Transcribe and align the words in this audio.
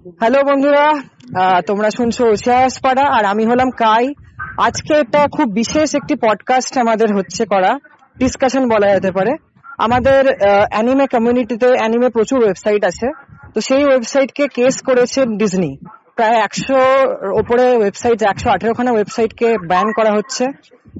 Hello 0.00 0.40
বন্ধুরা। 0.44 0.86
তোমরা 1.66 1.90
শুনছো 1.90 2.22
ওশিয়াস 2.32 2.80
পাড়া, 2.80 3.04
আর 3.16 3.24
আমি 3.24 3.44
হলাম 3.46 3.70
কাই। 3.70 4.14
আজকে 4.58 4.94
এটা 4.94 5.26
খুব 5.36 5.48
বিশেষ 5.52 5.94
একটি 5.94 6.14
পডকাস্ট 6.14 6.78
আমাদের 6.78 7.16
হচ্ছে 7.16 7.44
করা। 7.44 7.78
ডিসকাশন 8.18 8.68
বলা 8.68 8.94
যেতে 8.94 9.10
পারে। 9.12 9.32
আমাদের 9.78 10.22
অ্যানিমে 10.70 11.06
কমিউনিটিতে 11.06 11.68
অ্যানিমে 11.68 12.08
প্রচুর 12.08 12.38
ওয়েবসাইট 12.42 12.84
আছে। 12.84 13.08
তো 13.54 13.60
সেই 13.60 13.84
ওয়েবসাইটকে 13.84 14.48
কেস 14.48 14.82
করেছে 14.82 15.20
ডিজনি 15.26 15.76
প্রায় 16.16 16.36
একশো 16.40 16.80
ওপরে 17.38 17.64
ওয়েবসাইট 17.76 18.22
একশো 18.22 18.50
আঠেরো 18.50 18.74
খানা 18.74 18.92
ওয়েবসাইটকে 18.92 19.58
ব্যান 19.58 19.92
করা 19.96 20.12
হচ্ছে। 20.12 20.44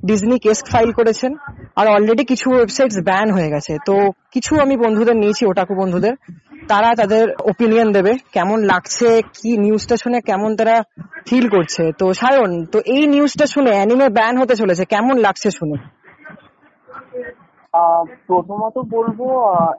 ডিজনি 0.06 0.38
কেস 0.38 0.64
ফাইল 0.64 0.90
করেছেন। 0.92 1.32
আর 1.76 1.86
অলরেডি 1.88 2.24
কিছু 2.24 2.46
ওয়েবসাইটস 2.50 2.98
ব্যান 3.04 3.30
হয়ে 3.30 3.48
গেছে। 3.48 3.72
তো 3.86 3.94
কিছু 4.32 4.60
আমি 4.60 4.76
বন্ধুদের 4.76 5.16
নিয়েছি 5.16 5.46
ওটাকু 5.46 5.74
বন্ধুদের। 5.74 6.14
তারা 6.68 6.94
তাদের 6.94 7.28
ওপিনিয়ন 7.44 7.92
দেবে, 7.92 8.12
কেমন 8.32 8.62
লাগছে, 8.62 9.22
কি 9.22 9.56
নিউজটা 9.56 9.96
শুনে 9.96 10.20
কেমন 10.20 10.56
তারা 10.56 10.82
ফিল 11.28 11.48
করছে। 11.48 11.92
তো 11.98 12.12
সায়ন, 12.12 12.64
তো 12.64 12.78
এই 12.86 13.06
নিউজটা 13.06 13.46
শুনে 13.46 13.70
অ্যানিমে 13.70 14.08
ব্যান 14.08 14.38
হতে 14.38 14.54
চলেছে, 14.54 14.84
কেমন 14.84 15.16
লাগছে 15.16 15.50
শুনে? 15.50 15.99
প্রথমত 18.28 18.76
বলব 18.94 19.20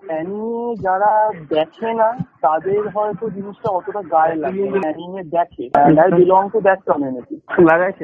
অ্যানিমে 0.08 0.68
যারা 0.86 1.12
দেখে 1.50 1.90
না 1.94 2.10
তাদের 2.42 2.82
হয়তো 2.96 3.26
জিনিসটা 3.30 3.70
অতটা 3.70 4.02
গায়ে 4.14 4.36
লাগে 4.36 4.64
অ্যানিমে 4.76 5.24
দেখে। 5.36 5.66
I 5.98 6.10
belong 6.20 6.44
to 6.54 6.60
that 6.68 6.80
community 6.90 7.36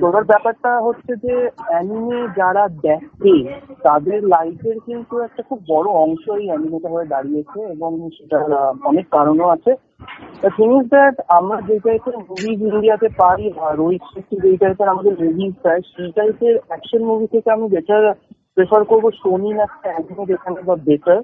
তোদের 0.03 0.25
ব্যাপারটা 0.31 0.71
হচ্ছে 0.85 1.11
যে 1.23 1.33
অ্যানিমে 1.69 2.19
যারা 2.39 2.63
দেখে 2.85 3.35
তাদের 3.85 4.19
লাইফের 4.33 4.77
কিন্তু 4.87 5.15
একটা 5.21 5.41
খুব 5.49 5.59
বড় 5.73 5.87
অংশ 6.03 6.23
এই 6.39 6.47
অ্যানিমেটা 6.49 6.89
হয়ে 6.89 7.11
দাঁড়িয়েছে 7.13 7.59
এবং 7.73 7.91
সেটার 8.15 8.45
অনেক 8.89 9.05
কারণও 9.11 9.47
আছে। 9.55 9.71
থিং 10.55 10.69
ইজ 10.79 10.85
দ্যাট 10.93 11.15
আমরা 11.37 11.57
যে 11.67 11.75
টাইপের 11.85 12.15
মুভিজ 12.27 12.59
ইন্ডিয়াতে 12.69 13.07
পাই 13.21 13.41
রোহিত 13.79 14.03
শেট্টি 14.11 14.35
যেই 14.43 14.57
টাইপের 14.57 14.91
আমাদের 14.93 15.13
মুভিজ 15.23 15.53
চাই 15.63 15.79
সেই 15.91 16.09
টাইপের 16.17 16.55
অ্যাকশন 16.67 17.01
মুভি 17.09 17.27
থেকে 17.33 17.49
আমি 17.51 17.65
বেটার 17.75 18.03
প্রেফার 18.57 18.83
করব 18.91 19.05
সোনির 19.21 19.57
একটা 19.67 19.89
অ্যানিমে 19.93 20.23
যেখানে 20.31 20.59
বা 20.67 20.75
বেটার 20.87 21.19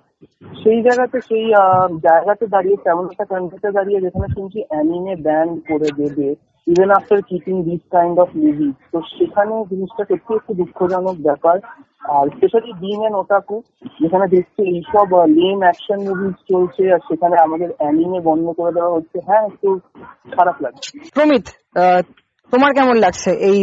সেই 0.62 0.80
জায়গাতে 0.86 1.17
সেই 1.30 1.45
জায়গাতে 2.08 2.45
দাঁড়িয়ে, 2.56 2.78
তেমন 2.86 3.03
একটা 3.12 3.26
কান্ট্রিতে 3.31 3.70
দাঁড়িয়ে 3.78 4.03
যেখানে 4.06 4.28
শুনছি 4.36 4.59
অ্যানিমে 4.70 5.16
ব্যান 5.26 5.50
করে 5.70 5.89
দেবে 6.00 6.28
even 6.67 6.89
after 6.98 7.22
keeping 7.30 7.56
this 7.67 7.81
kind 7.95 8.17
of 8.23 8.30
movie 8.44 8.70
তো 8.92 8.98
সেখানে 9.16 9.56
জিনিসটা 9.72 10.04
সত্যি 10.09 10.31
একটু 10.39 10.52
দুঃখজনক 10.59 11.17
ব্যাপার। 11.28 11.58
আর 12.16 12.26
স্পেশালি 12.36 12.72
বিং 12.84 12.98
অ্যান 13.02 13.16
ওটাকু 13.22 13.56
যেখানে 14.02 14.26
দেখছি 14.36 14.61
এইসব 14.73 15.08
লেম 15.38 15.59
অ্যাকশন 15.66 16.00
মুভিজ 16.08 16.36
চলছে, 16.52 16.84
আর 16.95 17.02
সেখানে 17.09 17.36
আমাদের 17.45 17.70
অ্যানিমে 17.80 18.20
বন্ধ 18.30 18.45
করে 18.59 18.72
দেওয়া 18.78 18.94
হচ্ছে। 18.95 19.17
হ্যাঁ 19.28 19.44
একটু 19.50 19.70
খারাপ 20.36 20.58
লাগছে। 20.64 20.89
প্রমিত 21.16 21.45
তোমার 22.54 22.72
কেমন 22.78 22.95
লাগছে 23.06 23.31
এই 23.50 23.59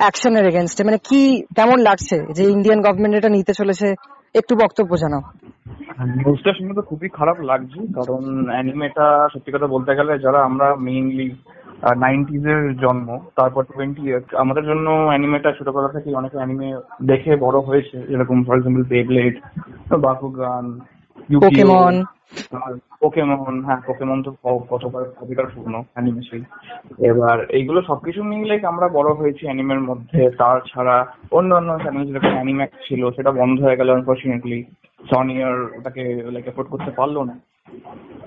অ্যাকশনের 0.00 0.44
এগেনস্টে 0.50 0.82
মানে 0.88 0.98
কি, 1.08 1.20
কেমন 1.58 1.78
লাগছে 1.88 2.16
যে 2.36 2.42
ইন্ডিয়ান 2.54 2.80
গভর্নমেন্ট 2.86 3.14
এটা 3.18 3.30
নিতে 3.36 3.52
চলেছে? 3.60 3.88
একটু 4.40 4.52
বক্তব্য 4.62 4.92
জানাও। 5.02 5.22
নিউজটা 6.18 6.50
শুনে 6.56 6.72
তো 6.78 6.82
খুবই 6.90 7.08
খারাপ 7.18 7.38
লাগছে, 7.50 7.80
কারণ 7.96 8.22
অ্যানিমেটা 8.52 9.06
সত্যি 9.32 9.50
কথা 9.54 9.68
বলতে 9.74 9.92
গেলে 9.98 10.12
যারা 10.24 10.38
আমরা 10.48 10.66
মেইনলি 10.86 11.28
নাইনটিজ 12.04 12.44
এর 12.54 12.62
জন্ম, 12.84 13.08
তারপর 13.38 13.62
টোয়েন্টি 13.72 14.02
আমাদের 14.42 14.64
জন্য 14.70 14.86
অ্যানিমেটা 15.10 15.50
ছোটবেলা 15.58 15.90
থেকে 15.96 16.08
অনেক 16.20 16.32
অ্যানিমে 16.38 16.68
দেখে 17.10 17.32
বড় 17.44 17.58
হয়েছে। 17.68 17.96
যেরকম 18.10 18.38
for 18.46 18.56
example 18.56 18.84
Beyblade 18.94 19.34
Bakugan 20.06 20.64
Pokemon 21.32 21.94
Pokemon 23.00 23.64
হ্যাঁ 23.64 23.80
পোকেমন 23.86 24.22
তো 24.22 24.30
কতবার 24.70 25.04
কতবার 25.18 25.46
পূর্ণ 25.54 25.82
অ্যানিমেশন 25.92 26.42
এবার 26.98 27.46
এইগুলো 27.48 27.82
সবকিছু 27.82 28.22
মিলে 28.22 28.60
আমরা 28.66 28.88
বড় 28.88 29.14
হয়েছি 29.14 29.46
অ্যানিমের 29.46 29.80
মধ্যে। 29.80 30.30
তার 30.30 30.60
ছাড়া 30.60 31.06
অন্য 31.32 31.54
অন্য 31.54 31.78
চ্যানেল 31.78 32.04
যেরকম 32.06 32.32
অ্যানিম্যাক্স 32.34 32.76
ছিল 32.88 33.10
সেটা 33.10 33.30
বন্ধ 33.30 33.62
হয়ে 33.62 33.76
গেল 33.76 33.90
আনফর্চুনেটলি 33.90 34.64
সনি 35.00 35.42
আর 35.42 35.56
ওটাকে 35.78 36.02
লাইক 36.30 36.46
এফোর্ড 36.48 36.68
করতে 36.70 36.90
পারল 36.90 37.22
না। 37.22 37.34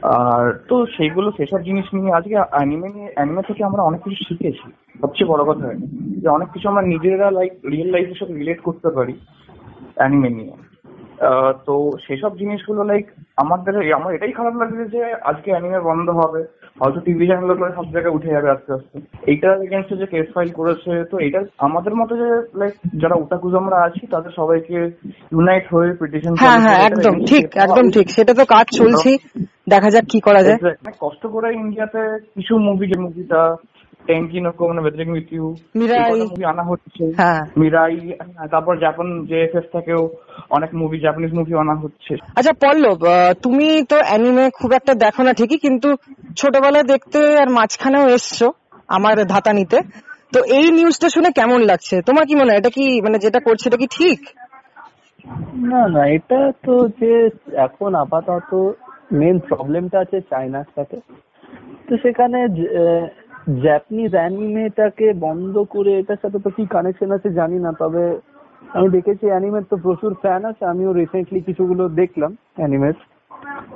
আর 0.03 0.53
তো 0.69 0.85
সেইগুলো 0.85 1.31
সেসব 1.31 1.61
জিনিস 1.61 1.93
নিয়ে 1.93 2.11
আজকে 2.13 2.35
অ্যানিমে 2.35 2.89
নিয়ে 2.89 3.09
অ্যানিমে 3.15 3.41
থেকে 3.41 3.63
আমরা 3.63 3.81
অনেক 3.83 4.03
কিছু 4.03 4.23
শিখেছি। 4.23 4.67
সবচেয়ে 5.01 5.29
বড় 5.29 5.43
কথা 5.43 5.73
যে 6.21 6.27
অনেক 6.29 6.49
কিছু 6.51 6.69
আমরা 6.69 6.81
নিজেরা 6.81 7.31
লাইক 7.31 7.53
রিয়েল 7.71 7.89
লাইফের 7.91 8.19
সাথে 8.19 8.33
রিলেট 8.33 8.61
করতে 8.61 8.89
পারি 8.89 9.13
অ্যানিমে 9.95 10.29
নিয়ে। 10.29 10.53
তো 11.65 11.91
সেসব 12.07 12.31
জিনিসগুলো 12.37 12.83
লাইক 12.83 13.05
আমাদের 13.37 13.93
আমার 13.93 14.13
এটাই 14.13 14.31
খারাপ 14.31 14.55
লাগছে 14.55 14.85
যে 14.85 15.01
আজকে 15.13 15.51
অ্যানিমে 15.51 15.79
বন্ধ 15.79 16.09
হবে। 16.09 16.41
হয়তো 16.79 16.99
টিভি 16.99 17.25
চ্যানেলগুলো 17.27 17.71
সব 17.75 17.85
জায়গায় 17.91 18.15
উঠে 18.15 18.29
যাবে 18.31 18.49
আস্তে 18.49 18.73
আস্তে। 18.73 18.97
এইটার 19.27 19.61
এগেনস্টে 19.61 19.95
যে 19.95 20.05
কেস 20.05 20.27
ফাইল 20.33 20.49
করেছে 20.51 20.91
তো 21.11 21.19
এটা 21.19 21.39
আমাদের 21.57 21.95
মতো 21.95 22.13
যে 22.17 22.29
লাইক 22.55 22.73
যারা 22.97 23.15
ওটাকুজ 23.15 23.53
আমরা 23.55 23.77
আছি 23.77 24.07
তাদের 24.07 24.31
সবাইকে 24.35 24.77
ইউনাইট 25.31 25.65
হয়ে 25.73 25.93
পিটিশন 25.93 26.33
হ্যাঁ 26.35 26.59
হ্যাঁ 26.59 26.79
একদম 26.87 27.15
ঠিক 27.25 27.45
একদম 27.55 27.85
ঠিক। 27.89 28.07
সেটা 28.09 28.33
তো 28.33 28.45
কাজ 28.45 28.65
চলছে 28.79 29.17
দেখা 29.69 29.89
যাক 29.89 30.05
কি 30.09 30.19
করা 30.19 30.41
যায়। 30.43 30.57
কষ্ট 30.99 31.27
করে 31.27 31.53
ইন্ডিয়াতে 31.53 32.01
কিছু 32.35 32.57
মুভি 32.57 32.85
যে 32.87 32.97
মুভিটা 33.01 33.41
টেনকি 34.07 34.39
নোকো 34.39 34.63
মানে 34.67 34.81
বেদারিং 34.81 35.09
উইথ 35.11 35.29
ইউ 35.33 35.45
মিরাই। 35.75 36.09
আনা 36.51 36.63
হচ্ছে 36.63 37.03
মিরাই 37.57 37.95
তারপর 38.51 38.73
জাপান 38.77 39.07
জেএফএস 39.25 39.65
থেকেও 39.73 40.01
অনেক 40.49 40.71
মুভি 40.73 40.97
জাপানিজ 40.99 41.31
মুভি 41.33 41.53
আনা 41.53 41.75
হচ্ছে 41.75 42.13
আচ্ছা 42.35 42.53
পল্লব 42.61 43.01
আহ, 43.05 43.31
তুমি 43.43 43.67
তো 43.89 43.97
অ্যানিমে 44.01 44.45
খুব 44.49 44.71
একটা 44.71 44.93
দেখো 44.95 45.21
না 45.23 45.31
ঠিকই 45.33 45.57
কিন্তু 45.57 45.89
ছোটবেলায় 46.35 46.83
দেখতে 46.83 47.19
আর 47.37 47.49
মাঝখানেও 47.49 48.05
এসছো 48.09 48.47
আমার 48.89 49.15
ধাতা 49.25 49.51
নিতে। 49.53 49.77
তো 50.33 50.39
এই 50.57 50.67
নিউজটা 50.71 51.07
শুনে 51.09 51.29
কেমন 51.31 51.59
লাগছে? 51.61 51.95
তোমার 52.01 52.23
কি 52.25 52.35
মনে 52.35 52.51
হয়? 52.51 52.57
এটা 52.57 52.69
কি 52.69 53.01
মানে 53.01 53.17
যেটা 53.17 53.39
করছে 53.39 53.65
এটা 53.67 53.77
কি 53.77 53.87
ঠিক? 53.97 54.19
না 55.63 55.81
না 55.87 56.01
এটা 56.07 56.39
তো 56.65 56.73
যে 56.99 57.13
এখন 57.57 57.95
আপাতত 57.95 58.51
মেন 59.11 59.37
প্রবলেমটা 59.39 59.97
আছে 59.99 60.17
চায়নার 60.29 60.67
সাথে। 60.75 60.97
তো 61.87 61.93
সেখানে 61.97 62.39
জাপানিজ 63.63 64.11
অ্যানিমেটাকে 64.15 65.07
বন্ধ 65.13 65.55
করে 65.69 65.91
এটার 65.97 66.19
সাথে 66.21 66.37
তো 66.39 66.49
কি 66.49 66.63
কানেকশন 66.65 67.09
আছে 67.11 67.29
জানি 67.31 67.57
না 67.59 67.71
তবে 67.79 68.03
আমি 68.73 68.87
দেখেছি 68.89 69.25
অ্যানিমের 69.29 69.65
তো 69.69 69.75
প্রচুর 69.77 70.11
ফ্যান 70.13 70.41
আছে 70.45 70.63
আমিও 70.65 70.91
রিসেন্টলি 70.93 71.39
কিছুগুলো 71.41 71.83
দেখলাম 71.89 72.31
অ্যানিমের 72.57 72.97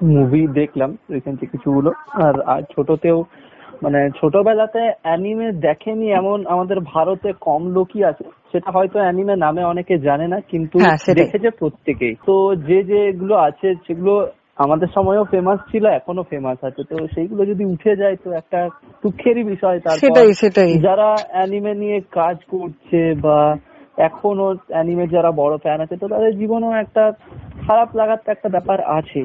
মুভি 0.07 0.41
দেখলাম 0.47 0.89
রিসেন্টলি 1.09 1.47
কিছুগুলো 1.47 1.89
আর 2.13 2.35
আর 2.45 2.61
ছোটতেও 2.75 3.19
মানে 3.81 3.99
ছোটবেলাতে 4.21 4.81
অ্যানিমে 5.01 5.47
দেখেনি 5.61 6.07
এমন 6.11 6.37
আমাদের 6.45 6.77
ভারতে 6.79 7.29
কম 7.41 7.61
লোকই 7.67 8.01
আছে 8.03 8.25
সেটা 8.51 8.69
হয়তো 8.71 8.97
অ্যানিমে 8.99 9.35
নামে 9.35 9.63
অনেকে 9.63 9.95
জানে 9.97 10.27
না 10.27 10.37
কিন্তু 10.41 10.77
হ্যাঁ, 10.79 10.97
দেখেছে 11.15 11.49
প্রত্যেকেই। 11.49 12.15
তো 12.25 12.35
যে 12.55 12.79
যে 12.83 12.99
যেগুলো 13.05 13.35
আছে 13.37 13.67
সেগুলো 13.87 14.13
আমাদের 14.57 14.87
সময়ও 14.87 15.23
ফেমাস 15.23 15.59
ছিল 15.71 15.83
এখনও 15.89 16.23
ফেমাস 16.23 16.59
আছে 16.63 16.81
তো 16.83 16.95
সেইগুলো 17.15 17.41
যদি 17.45 17.63
উঠে 17.65 17.93
যায় 17.95 18.15
তো 18.15 18.29
একটা 18.31 18.59
দুঃখেরই 19.03 19.43
বিষয় 19.43 19.79
সেটাই 19.99 20.33
সেটাই। 20.33 20.73
যারা 20.79 21.15
অ্যানিমে 21.31 21.73
নিয়ে 21.73 21.99
কাজ 22.11 22.37
করছে 22.49 23.13
বা 23.21 23.55
এখনও 23.97 24.55
অ্যানিমে 24.67 25.07
যারা 25.07 25.31
বড় 25.31 25.57
ফ্যান 25.57 25.81
আছে 25.81 25.95
তো 25.97 26.07
তাদের 26.07 26.37
জীবনেও 26.37 26.71
একটা 26.71 27.11
খারাপ 27.67 27.95
লাগার 27.95 28.17
তো 28.25 28.31
একটা 28.31 28.49
ব্যাপার 28.49 28.79
আছে। 28.97 29.21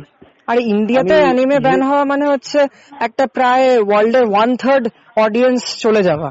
আর 0.47 0.57
ইন্ডিয়াতে 0.57 1.15
অ্যানিমে 1.15 1.59
ব্যান 1.61 1.83
হওয়া 1.83 2.05
মানে 2.05 2.25
হচ্ছে 2.27 2.59
একটা 3.01 3.27
প্রায় 3.27 3.67
ওয়ার্ল্ডের 3.83 4.25
ওয়ান 4.31 4.57
থার্ড 4.57 4.89
অডিয়েন্স 5.17 5.61
চলে 5.81 6.03
যাওয়া। 6.03 6.31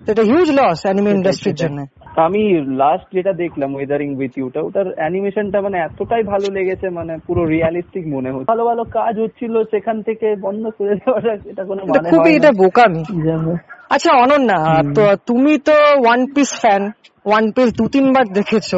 সেটা 0.00 0.12
এটা 0.12 0.22
হিউজ 0.22 0.50
লস 0.50 0.78
অ্যানিমে 0.82 1.10
ইন্ডাস্ট্রির 1.10 1.54
জন্য। 1.54 1.78
আমি 2.16 2.42
লাস্ট 2.82 3.06
যেটা 3.16 3.32
দেখলাম 3.42 3.70
ওয়েদারিং 3.74 4.08
উইথ 4.18 4.32
ইউটা 4.38 4.60
ওটার 4.66 4.86
অ্যানিমেশনটা 4.98 5.58
মানে 5.60 5.76
এতটাই 5.78 6.22
ভালো 6.22 6.46
লেগেছে 6.56 6.86
মানে 6.98 7.12
পুরো 7.26 7.42
রিয়ালিস্টিক 7.44 8.04
মনে 8.14 8.30
হচ্ছে। 8.32 8.50
ভালো 8.52 8.64
ভালো 8.70 8.82
কাজ 8.98 9.14
হচ্ছিল 9.24 9.54
সেখান 9.72 9.96
থেকে 10.02 10.28
বন্ধ 10.46 10.64
করে 10.78 10.94
দেওয়াটা 11.00 11.32
এটা 11.52 11.62
কোনো 11.64 11.80
এটা 11.82 11.92
মানে 11.92 12.10
খুবই 12.12 12.32
এটা 12.38 12.50
বোকামি। 12.60 13.02
আচ্ছা 13.94 14.10
অনন্যা 14.24 14.58
তো 14.96 15.04
তুমি 15.26 15.58
তো 15.68 15.76
One 16.04 16.20
Piece 16.34 16.50
fan 16.62 16.82
One 17.24 17.44
Piece 17.54 17.68
দু 17.78 17.84
তিনবার 17.94 18.24
দেখেছ। 18.38 18.70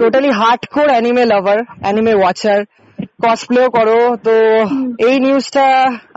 Totally 0.00 0.30
hard 0.40 0.62
core 0.74 0.88
anime 0.94 1.24
lover 1.32 1.58
anime 1.82 2.14
watcher 2.20 2.60
কসপ্লেও 3.22 3.68
করো 3.70 3.98
তো 4.26 4.34
এই 5.08 5.16
নিউজটা 5.24 5.64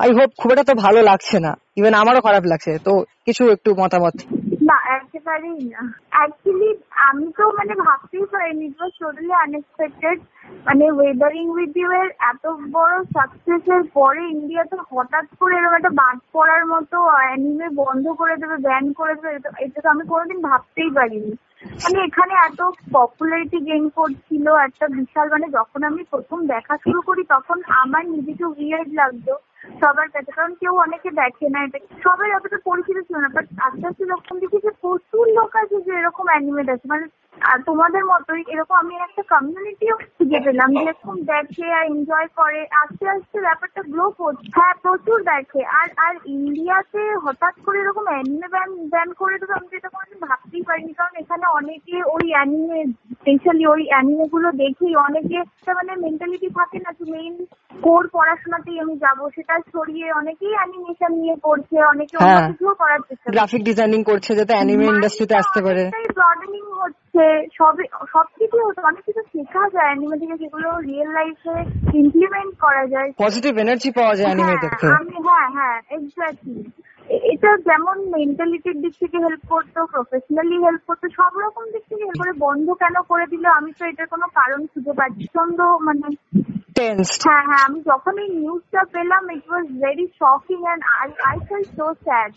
আই 0.03 0.09
হোপ 0.17 0.29
খুব 0.39 0.49
একটা 0.51 0.65
তো 0.69 0.73
ভালো 0.85 0.99
লাগছে 1.09 1.37
না। 1.45 1.51
ইভেন 1.79 1.93
আমারও 2.01 2.21
খারাপ 2.27 2.43
লাগছে 2.51 2.71
তো 2.87 2.93
কিছু 3.25 3.43
একটু 3.55 3.69
মতামত। 3.81 4.15
একেবারেই 5.29 5.63
না 5.73 5.81
অ্যাকচুয়ালি 6.15 6.69
আমি 7.07 7.27
তো 7.37 7.43
মানে 7.57 7.73
ভাবতেই 7.85 8.25
পারিনি 8.33 8.67
ওয়াজ 8.69 8.93
টোটালি 8.99 9.33
আনএক্সপেক্টেড 9.43 10.17
মানে 10.67 10.85
ওয়েদারিং 10.91 11.45
উইথ 11.55 11.73
ইউ 11.81 11.89
এর 12.01 12.09
এত 12.31 12.45
বড় 12.75 12.95
সাকসেস 13.15 13.63
এর 13.75 13.83
পরে 13.97 14.21
ইন্ডিয়াতে 14.35 14.75
হঠাৎ 14.91 15.27
করে 15.39 15.53
এরকম 15.57 15.75
একটা 15.79 15.93
বাদ 16.01 16.17
পড়ার 16.33 16.63
মতো 16.65 16.97
অ্যানিমে 17.17 17.67
বন্ধ 17.81 18.05
করে 18.19 18.35
দেবে 18.41 18.57
ব্যান 18.67 18.85
করে 18.99 19.13
দেবে, 19.15 19.29
এটা 19.65 19.79
তো 19.83 19.87
আমি 19.89 20.03
কোনোদিন 20.11 20.39
ভাবতেই 20.49 20.91
পারিনি। 20.97 21.33
মানে 21.81 21.97
এখানে 22.07 22.33
এত 22.47 22.59
পপুলারিটি 22.95 23.59
গেইন 23.67 23.85
করছিল, 23.99 24.45
একটা 24.67 24.85
বিশাল 24.97 25.25
মানে 25.35 25.47
যখন 25.57 25.79
আমি 25.89 26.01
প্রথম 26.13 26.39
দেখা 26.53 26.73
শুরু 26.85 26.99
করি, 27.07 27.21
তখন 27.35 27.57
আমার 27.81 28.03
নিজেকে 28.15 28.45
উইয়ার্ড 28.51 28.89
লাগতো। 28.93 29.33
সবার 29.79 30.07
কাছে। 30.09 30.31
কারণ 30.31 30.51
কেউ 30.61 30.73
অনেকে 30.79 31.09
দেখে 31.13 31.47
না, 31.49 31.59
এটা 31.63 31.79
সবাই 32.01 32.29
অতটা 32.31 32.57
পরিচিত 32.65 32.97
ছিল 33.07 33.15
না 33.17 33.29
বাট 33.29 33.45
আস্তে 33.59 33.85
আস্তে 33.87 34.03
যখন 34.13 34.35
দেখি 34.39 34.57
যে 34.65 34.71
প্রচুর 34.81 35.25
লোক 35.37 35.51
আছে 35.55 35.75
যে 35.85 35.91
এরকম 35.95 36.25
অ্যানিমেট 36.29 36.67
আছে 36.69 36.85
মানে 36.87 37.05
আর 37.41 37.57
তোমাদের 37.65 38.03
মতোই 38.05 38.41
এরকম 38.47 38.75
আমি 38.75 38.95
একটা 38.97 39.23
কমিউনিটিও 39.29 39.95
খুঁজে 40.15 40.39
পেলাম 40.39 40.69
যে 40.73 40.81
এরকম 40.83 41.15
দেখে 41.23 41.67
আর 41.73 41.85
এনজয় 41.85 42.29
করে। 42.35 42.61
আস্তে 42.81 43.05
আস্তে 43.09 43.37
ব্যাপারটা 43.41 43.81
গ্রো 43.83 44.05
করছে। 44.11 44.47
হ্যাঁ 44.55 44.73
প্রচুর 44.81 45.17
দেখে। 45.23 45.61
আর 45.79 45.87
আর 45.97 46.13
ইন্ডিয়াতে 46.27 47.01
হঠাৎ 47.23 47.55
করে 47.65 47.77
এরকম 47.79 48.05
অ্যানিমে 48.07 48.47
ব্যান 48.47 48.69
ব্যান 48.89 49.09
করে 49.13 49.35
দেবে 49.39 49.53
আমি 49.53 49.67
এটা 49.71 49.89
কোনোদিন 49.89 50.19
ভাবতেই 50.27 50.63
পারিনি। 50.63 50.93
কারণ 50.93 51.13
এখানে 51.15 51.45
অনেকে 51.59 51.95
ওই 52.15 52.25
অ্যানিমে 52.31 52.79
স্পেশালি 53.13 53.63
ওই 53.65 53.83
অ্যানিমে 53.87 54.25
গুলো 54.27 54.49
দেখেই 54.51 54.95
অনেকে 55.07 55.35
একটা 55.37 55.71
মানে 55.73 55.91
মেন্টালিটি 55.95 56.49
থাকে 56.49 56.77
না 56.79 56.91
যে 56.93 57.05
মেইন 57.11 57.35
কোর 57.81 58.03
পড়াশোনাতেই 58.07 58.77
আমি 58.79 58.95
যাব। 58.97 59.19
সেটা 59.35 59.55
ছড়িয়ে 59.71 60.07
অনেকেই 60.11 60.53
অ্যানিমেশন 60.55 61.11
নিয়ে 61.13 61.35
পড়ছে 61.43 61.75
অনেকে 61.83 62.15
অন্য 62.17 62.29
হ্যাঁ। 62.29 62.47
কিছুও 62.47 62.73
করার 62.73 63.01
চেষ্টা 63.07 63.33
গ্রাফিক 63.35 63.61
ডিজাইনিং 63.63 63.99
করছে 64.03 64.31
যাতে 64.35 64.53
অ্যানিমে 64.53 64.85
ইন্ডাস্ট্রিতে 64.85 65.35
আসতে 65.35 65.59
পারে। 65.61 65.83
ব্রডেনিং 66.15 66.63
হচ্ছে 66.81 67.08
সবে 67.57 67.83
সবকিছু 68.13 68.57
হচ্ছে 68.65 68.81
অনেক 68.81 69.03
কিছু 69.05 69.21
শেখা 69.33 69.63
যায় 69.69 69.87
অ্যানিমে 69.89 70.17
থেকে 70.21 70.35
যেগুলো 70.37 70.69
রিয়েল 70.79 71.09
লাইফে 71.11 71.55
ইমপ্লিমেন্ট 72.01 72.53
করা 72.59 72.83
যায়। 72.87 73.09
পজিটিভ 73.23 73.53
এনার্জি 73.57 73.89
পাওয়া 73.91 74.13
যায় 74.15 74.27
অ্যানিমে 74.27 74.55
হ্যাঁ, 74.55 74.97
আমি 74.99 75.17
হ্যাঁ 75.27 75.47
হ্যাঁ 75.55 75.77
এক্স্যাক্টলি 75.97 76.61
এটা 77.29 77.51
যেমন 77.69 77.97
মেন্টালিটির 78.15 78.77
দিক 78.81 78.93
থেকে 78.99 79.17
হেল্প 79.17 79.43
করতো 79.49 79.79
প্রফেশনালি 79.93 80.57
হেল্প 80.65 80.81
করতো 80.87 81.05
সব 81.19 81.31
রকম 81.43 81.63
দিক 81.73 81.83
থেকে 81.89 82.03
হেল্প 82.03 82.19
করে 82.21 82.33
বন্ধ 82.45 82.67
কেন 82.81 82.95
করে 83.11 83.25
দিল 83.27 83.45
আমি 83.57 83.71
তো 83.73 83.83
এটার 83.85 84.07
কোনো 84.07 84.25
কারণ 84.39 84.61
খুঁজে 84.71 84.93
পাচ্ছি 84.93 85.25
প্রচণ্ড 85.25 85.59
মানে 85.85 86.07
হ্যাঁ 87.25 87.43
হ্যাঁ 87.47 87.63
আমি 87.67 87.79
যখন 87.91 88.13
এই 88.17 88.29
নিউজটা 88.35 88.81
পেলাম 88.93 89.23
it 89.31 89.45
was 89.49 89.65
very 89.81 90.05
shocking 90.19 90.59
and 90.63 90.83
I 90.95 91.07
I 91.29 91.37
fell 91.47 91.63
so 91.77 91.85
sad 92.05 92.31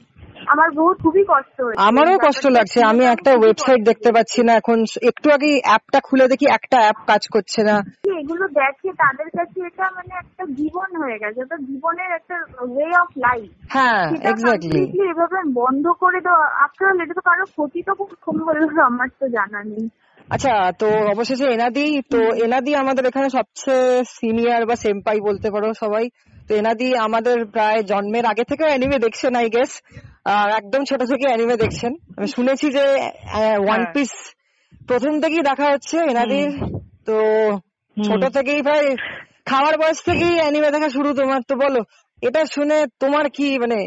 আমার 0.47 0.69
বহুত 0.71 0.97
খুবই 1.03 1.25
কষ্ট 1.29 1.57
হয়েছে। 1.61 1.81
আমারও 1.89 2.17
কষ্ট 2.19 2.45
লাগছে। 2.47 2.79
আমি 2.83 3.05
একটা 3.05 3.31
ওয়েবসাইট 3.35 3.81
দেখতে 3.85 4.11
পাচ্ছি 4.13 4.41
না 4.43 4.53
এখন। 4.55 4.79
একটু 5.03 5.31
আগে 5.31 5.61
অ্যাপটা 5.61 6.01
খুলে 6.01 6.27
দেখি 6.29 6.47
একটা 6.47 6.77
অ্যাপ 6.81 6.99
কাজ 7.07 7.23
করছে 7.29 7.61
না। 7.63 7.77
এগুলো 8.21 8.45
দেখে 8.49 8.91
তাদের 8.93 9.29
কাছে 9.31 9.59
এটা 9.67 9.85
মানে 9.97 10.13
একটা 10.15 10.45
জীবন 10.55 10.89
হয়ে 10.97 11.19
গেছে 11.19 11.39
ওটা 11.43 11.57
জীবনের 11.57 12.11
একটা 12.19 12.37
ওয়ে 12.61 12.89
অফ 12.97 13.11
লাইফ 13.17 13.49
হ্যাঁ 13.71 14.05
এক্স্যাক্টলি 14.23 14.83
এভাবে 15.11 15.39
বন্ধ 15.55 15.85
করে 16.03 16.21
দেওয়া 16.21 16.45
আফটার 16.65 17.01
এটা 17.03 17.15
তো 17.15 17.21
কারও 17.21 17.47
ক্ষতি 17.47 17.83
তো 17.83 17.93
কম 18.25 18.37
বলল 18.47 18.79
আমার 18.81 19.09
তো 19.21 19.29
জানা 19.29 19.61
নেই। 19.65 19.89
আচ্ছা 20.29 20.73
তো 20.79 20.87
অবশেষে 21.09 21.47
এনাদি 21.47 22.03
তো 22.11 22.19
এনাদি 22.19 22.75
আমাদের 22.75 23.05
এখানে 23.07 23.31
সবচেয়ে 23.31 24.05
সিনিয়র 24.05 24.67
বা 24.67 24.77
সেম্পাই 24.77 25.21
বলতে 25.21 25.51
পারো 25.51 25.75
সবাই। 25.75 26.11
তো 26.49 26.55
এনাদি 26.55 26.97
আমাদের 26.97 27.47
প্রায় 27.47 27.83
জন্মের 27.83 28.27
আগে 28.27 28.45
থেকে 28.45 28.65
অ্যানিমে 28.65 28.99
দেখছেন 28.99 29.35
আই 29.37 29.49
গেস 29.51 29.83
আর 30.27 30.49
একদম 30.51 30.83
ছোট 30.85 31.01
থেকে 31.03 31.27
অ্যানিমে 31.27 31.57
দেখছেন। 31.57 31.93
আমি 32.17 32.27
শুনেছি 32.27 32.67
যে 32.73 32.85
ওয়ান 33.65 33.81
হ্যাঁ। 33.81 33.93
পিস 33.93 34.13
প্রথম 34.89 35.21
থেকেই 35.21 35.43
দেখা 35.43 35.67
হচ্ছে 35.71 35.97
এনাদির। 35.99 36.51
তো 37.07 37.17
ছোট 37.97 38.23
থেকেই 38.25 38.63
ভাই 38.63 38.97
খাওয়ার 39.45 39.79
বয়স 39.79 39.99
থেকেই 40.05 40.35
অ্যানিমে 40.41 40.71
দেখা 40.71 40.89
শুরু 40.89 41.15
তোমার। 41.15 41.41
তো 41.49 41.55
বলো 41.57 41.81
এটা 42.23 42.45
শুনে 42.45 42.87
তোমার 43.01 43.25
কি 43.31 43.59
মানে 43.59 43.79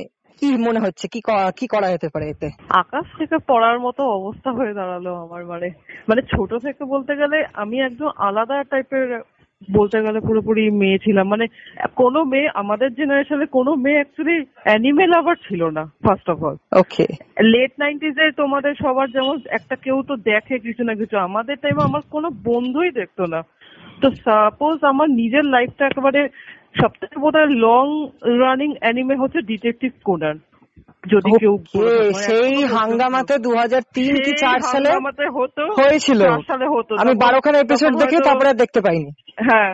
কি 0.42 0.48
মনে 0.58 0.80
হচ্ছে? 0.80 1.08
কি 1.08 1.20
কি 1.58 1.68
করা 1.68 1.88
যেতে 1.90 2.08
পারে 2.14 2.26
এতে? 2.30 2.48
আকাশ 2.70 3.06
থেকে 3.18 3.38
পড়ার 3.48 3.80
মতো 3.80 4.02
অবস্থা 4.04 4.50
হয়ে 4.52 4.74
দাঁড়াল 4.74 5.08
আমার 5.16 5.46
মানে। 5.46 5.70
মানে 6.10 6.22
ছোট 6.22 6.52
থেকে 6.64 6.84
বলতে 6.86 7.14
গেলে 7.16 7.38
আমি 7.54 7.78
একদম 7.82 8.10
আলাদা 8.18 8.64
টাইপের 8.64 9.08
বলতে 9.72 10.02
গেলে 10.02 10.20
পুরোপুরি 10.20 10.72
মেয়ে 10.72 10.98
ছিলাম। 10.98 11.30
মানে 11.30 11.46
কোনো 11.96 12.24
মেয়ে 12.24 12.50
আমাদের 12.54 12.94
জেনারেশনে 12.94 13.46
কোনো 13.46 13.76
মেয়ে 13.76 13.96
অ্যাকচুয়ালি 13.96 14.46
অ্যানিমে 14.64 15.06
লাভার 15.08 15.36
ছিল 15.48 15.62
না 15.70 15.84
first 15.84 16.30
of 16.30 16.44
all 16.44 16.56
okay 16.72 17.06
late 17.44 17.72
nineties 17.80 18.18
এ 18.20 18.32
তোমাদের 18.32 18.74
সবার 18.84 19.08
যেমন 19.12 19.40
একটা 19.50 19.76
কেউ 19.76 20.02
তো 20.08 20.16
দেখে 20.16 20.60
কিছু 20.60 20.84
না 20.84 20.94
কিছু 20.94 21.18
আমাদের 21.18 21.56
টাইমে 21.62 21.82
আমার 21.84 22.02
কোনো 22.12 22.30
বন্ধুই 22.44 22.92
দেখতো 22.92 23.26
না। 23.26 23.42
তো 24.02 24.12
সাপোজ 24.12 24.84
আমার 24.84 25.10
নিজের 25.10 25.46
লাইফটা 25.46 25.86
একেবারে 25.86 26.30
সবথেকে 26.82 27.20
বোধ 27.20 27.36
হয় 27.36 27.46
লং 27.46 27.86
রানিং 28.40 28.76
অ্যানিমে 28.80 29.16
হচ্ছে 29.16 29.42
ডিটেকটিভ 29.42 29.92
কোনান 30.04 30.40
যদি 31.14 31.32
কেউ 31.42 31.54
সেই 32.26 32.54
হাঙ্গামাতে 32.76 33.36
দু 33.46 33.52
হাজার 33.62 33.82
তিন 33.98 34.14
কি 34.26 34.32
চার 34.44 34.60
সালে 34.72 34.90
হয়েছিল। 35.80 36.22
আমি 37.02 37.14
বারোখানা 37.24 37.58
এপিসোড 37.62 37.92
দেখে 38.02 38.18
তারপরে 38.28 38.52
দেখতে 38.64 38.80
পাইনি। 38.86 39.10
হ্যাঁ 39.48 39.70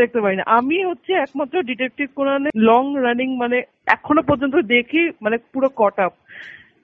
দেখতে 0.00 0.18
পাই 0.24 0.34
না 0.38 0.44
আমি 0.58 0.76
হচ্ছে 0.88 1.12
একমাত্র 1.24 1.54
ডিটেকটিভ 1.70 2.08
কোনানে 2.18 2.50
লং 2.70 2.82
রানিং 3.04 3.28
মানে 3.42 3.58
এখনও 3.96 4.22
পর্যন্ত 4.28 4.54
দেখি 4.74 5.02
মানে 5.24 5.36
পুরো 5.52 5.68
কট 5.80 5.96
আপ 6.06 6.12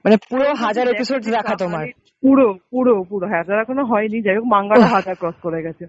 মানে 0.05 0.17
পুরো 0.29 0.47
হাজার 0.65 0.87
এপিসোড 0.95 1.21
দেখা 1.37 1.55
তোমার। 1.63 1.85
পুরো 2.23 2.47
পুরো 2.73 2.95
পুরো। 3.11 3.27
হাজার 3.37 3.57
এখনও 3.63 3.85
হয়নি 3.93 4.19
যাই 4.27 4.37
হোক 4.39 4.47
মাঙ্গাটা 4.55 4.89
হাজার 4.97 5.15
ক্রস 5.21 5.37
করে 5.47 5.61
গেছে। 5.67 5.85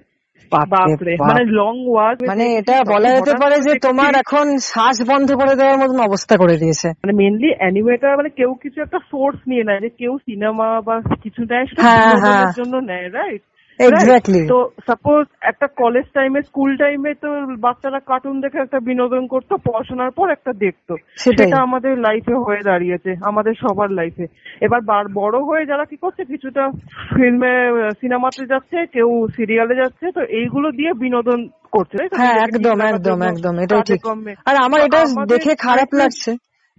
বাপরে 0.49 1.13
মানে 1.21 1.43
লং 1.51 1.73
ওয়াক 1.88 2.15
মানে 2.27 2.45
এটা 2.55 2.75
বলা 2.83 3.09
যেতে 3.15 3.33
পারে 3.41 3.57
যে 3.61 3.73
তোমার 3.79 4.11
এখন 4.15 4.45
শ্বাস 4.61 4.97
বন্ধ 5.09 5.29
করে 5.31 5.53
দেওয়ার 5.55 5.77
মতন 5.77 5.99
অবস্থা 5.99 6.35
করে 6.38 6.55
দিয়েছে। 6.57 6.88
মানে 7.03 7.13
মেইনলি 7.13 7.49
অ্যানিমেটা 7.57 8.09
মানে 8.17 8.29
কেউ 8.29 8.51
কিছু 8.53 8.77
একটা 8.81 8.99
সোর্স 9.11 9.39
নিয়ে 9.47 9.63
নেয় 9.63 9.81
যে 9.81 9.89
কেউ 9.97 10.13
সিনেমা 10.17 10.67
বা 10.81 10.95
কিছু 11.23 11.41
নেয় 11.49 11.65
হ্যাঁ, 11.77 12.13
হ্যাঁ। 12.23 12.45
জন্য 12.55 12.73
নেয় 12.91 13.07
রাইট 13.09 13.43
এক্স্যাক্টলি 13.79 14.47
তো 14.47 14.71
সাপোজ 14.85 15.25
একটা 15.41 15.68
কলেজ 15.68 16.06
টাইমে 16.13 16.41
স্কুল 16.41 16.77
টাইমে 16.77 17.13
তো 17.13 17.27
বাচ্চারা 17.59 18.00
কার্টুন 18.00 18.41
দেখে 18.41 18.57
একটা 18.59 18.79
বিনোদন 18.79 19.27
করতো 19.27 19.57
পড়াশোনার 19.57 20.12
পর 20.12 20.29
একটা 20.31 20.53
দেখতো। 20.53 20.95
সেটা 21.18 21.57
আমাদের 21.62 21.97
লাইফে 21.97 22.33
হয়ে 22.33 22.63
দাঁড়িয়েছে 22.63 23.15
আমাদের 23.21 23.53
সবার 23.53 23.91
লাইফে 23.91 24.25
এবার 24.62 24.81
বার- 24.81 25.12
বড় 25.13 25.39
হয়ে 25.39 25.65
যারা 25.65 25.85
কি 25.85 25.97
করছে 25.97 26.25
কিছুটা 26.25 26.69
ফিল্মে 27.15 27.53
সিনেমাতে 28.01 28.45
যাচ্ছে 28.45 28.85
কেউ 28.94 29.27
সিরিয়ালে 29.35 29.75
যাচ্ছে 29.75 30.12
তো 30.12 30.21
এইগুলো 30.21 30.71
দিয়ে 30.71 30.94
বিনোদন 30.94 31.47
করছে? 31.71 31.97
হ্যাঁ 32.15 32.35
একদম 32.44 32.81
একদম 32.81 33.21
একদম 33.21 33.59
এটাই 33.59 33.81
ঠিক। 33.81 34.06
আর 34.45 34.56
আমার 34.56 34.81
এটা 34.81 35.03
দেখে 35.25 35.56
খারাপ 35.56 35.88
লাগছে 35.94 36.31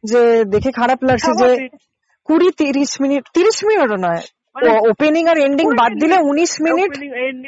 যে 0.04 0.44
দেখে 0.44 0.70
খারাপ 0.72 1.04
লাগছে 1.04 1.30
যে 1.32 1.68
কুড়ি 2.24 2.50
তিরিশ 2.50 3.00
মিনিট 3.00 3.24
তিরিশ 3.34 3.64
মিনিটও 3.64 3.96
নয় 3.96 4.22
ওপেনিং 4.90 5.26
আর 5.26 5.38
এন্ডিং 5.38 5.66
বাদ 5.76 5.92
দিলে 5.92 6.16
উনিশ 6.22 6.52
মিনিট 6.60 6.90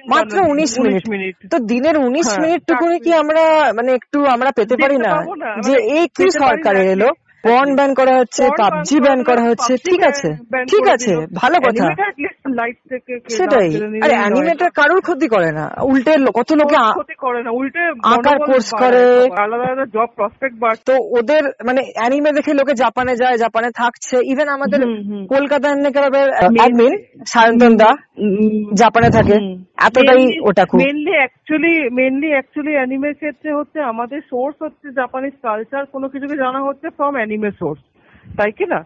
মাত্র 0.09 0.37
উনিশ 0.49 0.71
19 0.79 1.09
মিনিট। 1.09 1.37
তো 1.51 1.59
দিনের 1.59 1.97
উনিশ 1.99 2.29
হ্যাঁ, 2.29 2.41
মিনিট 2.41 2.61
টুকুনি 2.67 2.99
কি 3.01 3.15
আমরা 3.15 3.43
মানে 3.75 3.91
একটু 3.95 4.19
আমরা 4.25 4.51
পেতে 4.51 4.77
পারি 4.77 4.97
না? 4.99 5.13
যে 5.63 5.73
এ 5.73 5.99
এই 5.99 6.07
কি 6.09 6.27
সরকারে 6.31 6.83
এলো। 6.91 7.09
পর্ন 7.45 7.71
ব্যান 7.75 7.95
করা 7.95 8.15
হচ্ছে 8.19 8.43
পাবজি 8.59 9.01
ব্যান 9.01 9.23
করা 9.23 9.43
হচ্ছে 9.43 9.73
ঠিক 9.77 10.01
আছে 10.03 10.29
ঠিক 10.69 10.85
আছে 10.89 11.13
ভালো 11.35 11.57
কথা। 11.61 11.87
Life 12.45 12.81
থেকে 12.91 13.13
সেটাই। 13.29 13.69
আরে। 14.05 14.15
অ্যানিমেটার 14.15 14.71
কারোর 14.71 15.01
ক্ষতি 15.01 15.29
করে 15.29 15.51
না। 15.53 15.65
উল্টে 15.83 16.13
কত 16.35 16.53
লোকে 16.53 16.77
ক্ষতি 16.91 17.15
করে 17.15 17.43
না 17.43 17.51
উল্টে 17.51 17.83
আঁকার 18.05 18.37
course 18.39 18.71
করে। 18.79 19.05
আলাদা 19.37 19.65
আলাদা 19.65 19.85
জব 19.87 20.09
প্রসপেক্ট 20.17 20.57
বাড়ছে। 20.61 20.85
তো 20.85 20.95
ওদের 21.19 21.43
মানে 21.65 21.81
অ্যানিমে 21.95 22.31
দেখে 22.33 22.53
লোকে 22.55 22.75
জাপানে 22.75 23.17
যায় 23.17 23.37
জাপানে 23.37 23.69
থাকছে। 23.71 24.17
ইভেন 24.33 24.49
আমাদের। 24.49 24.81
কলকাতা 25.29 25.69
ক্লাবের 25.91 26.29
অ্যাডমিন 26.59 26.93
সায়ন্তন 27.27 27.73
দা 27.77 27.91
জাপানে 28.75 29.09
থাকে। 29.11 29.37
এতটাই 29.87 30.23
otaku 30.49 30.77
mainly 30.77 31.15
actually 31.17 31.75
mainly 31.91 32.29
actually 32.31 32.73
অ্যানিমের 32.73 33.15
ক্ষেত্রে 33.15 33.51
হচ্ছে 33.53 33.79
আমাদের 33.83 34.21
সোর্স 34.31 34.57
হচ্ছে 34.63 34.87
জাপানিজ 34.91 35.35
কালচার 35.43 35.83
কোনো 35.87 36.09
কিছুকে 36.09 36.37
জানা 36.37 36.61
হচ্ছে 36.63 36.87
ফ্রম 36.91 37.15
অ্যানিমে 37.15 37.51
সোর্স 37.51 37.81
তাই 38.37 38.53
কি 38.53 38.65
না. 38.65 38.81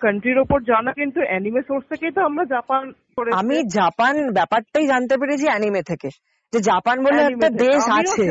কান্ট্রির 0.00 0.38
ওপর 0.38 0.58
জানা 0.62 0.90
কিন্তু 0.92 1.18
অ্যানিমে 1.20 1.62
সোর্স 1.62 1.84
থেকেই 1.88 2.12
তো 2.12 2.20
আমরা 2.20 2.44
জাপান 2.44 2.82
আমি 3.32 3.56
জাপান 3.74 4.14
ব্যাপারটাই 4.32 4.86
জানতে 4.86 5.14
পেরেছি 5.16 5.46
অ্যানিমে 5.48 5.82
থেকে। 5.82 6.08
যে 6.52 6.60
জাপান 6.60 7.04
বলে 7.04 7.20
একটা 7.22 7.48
দেশ 7.50 7.82
আছে। 7.90 8.24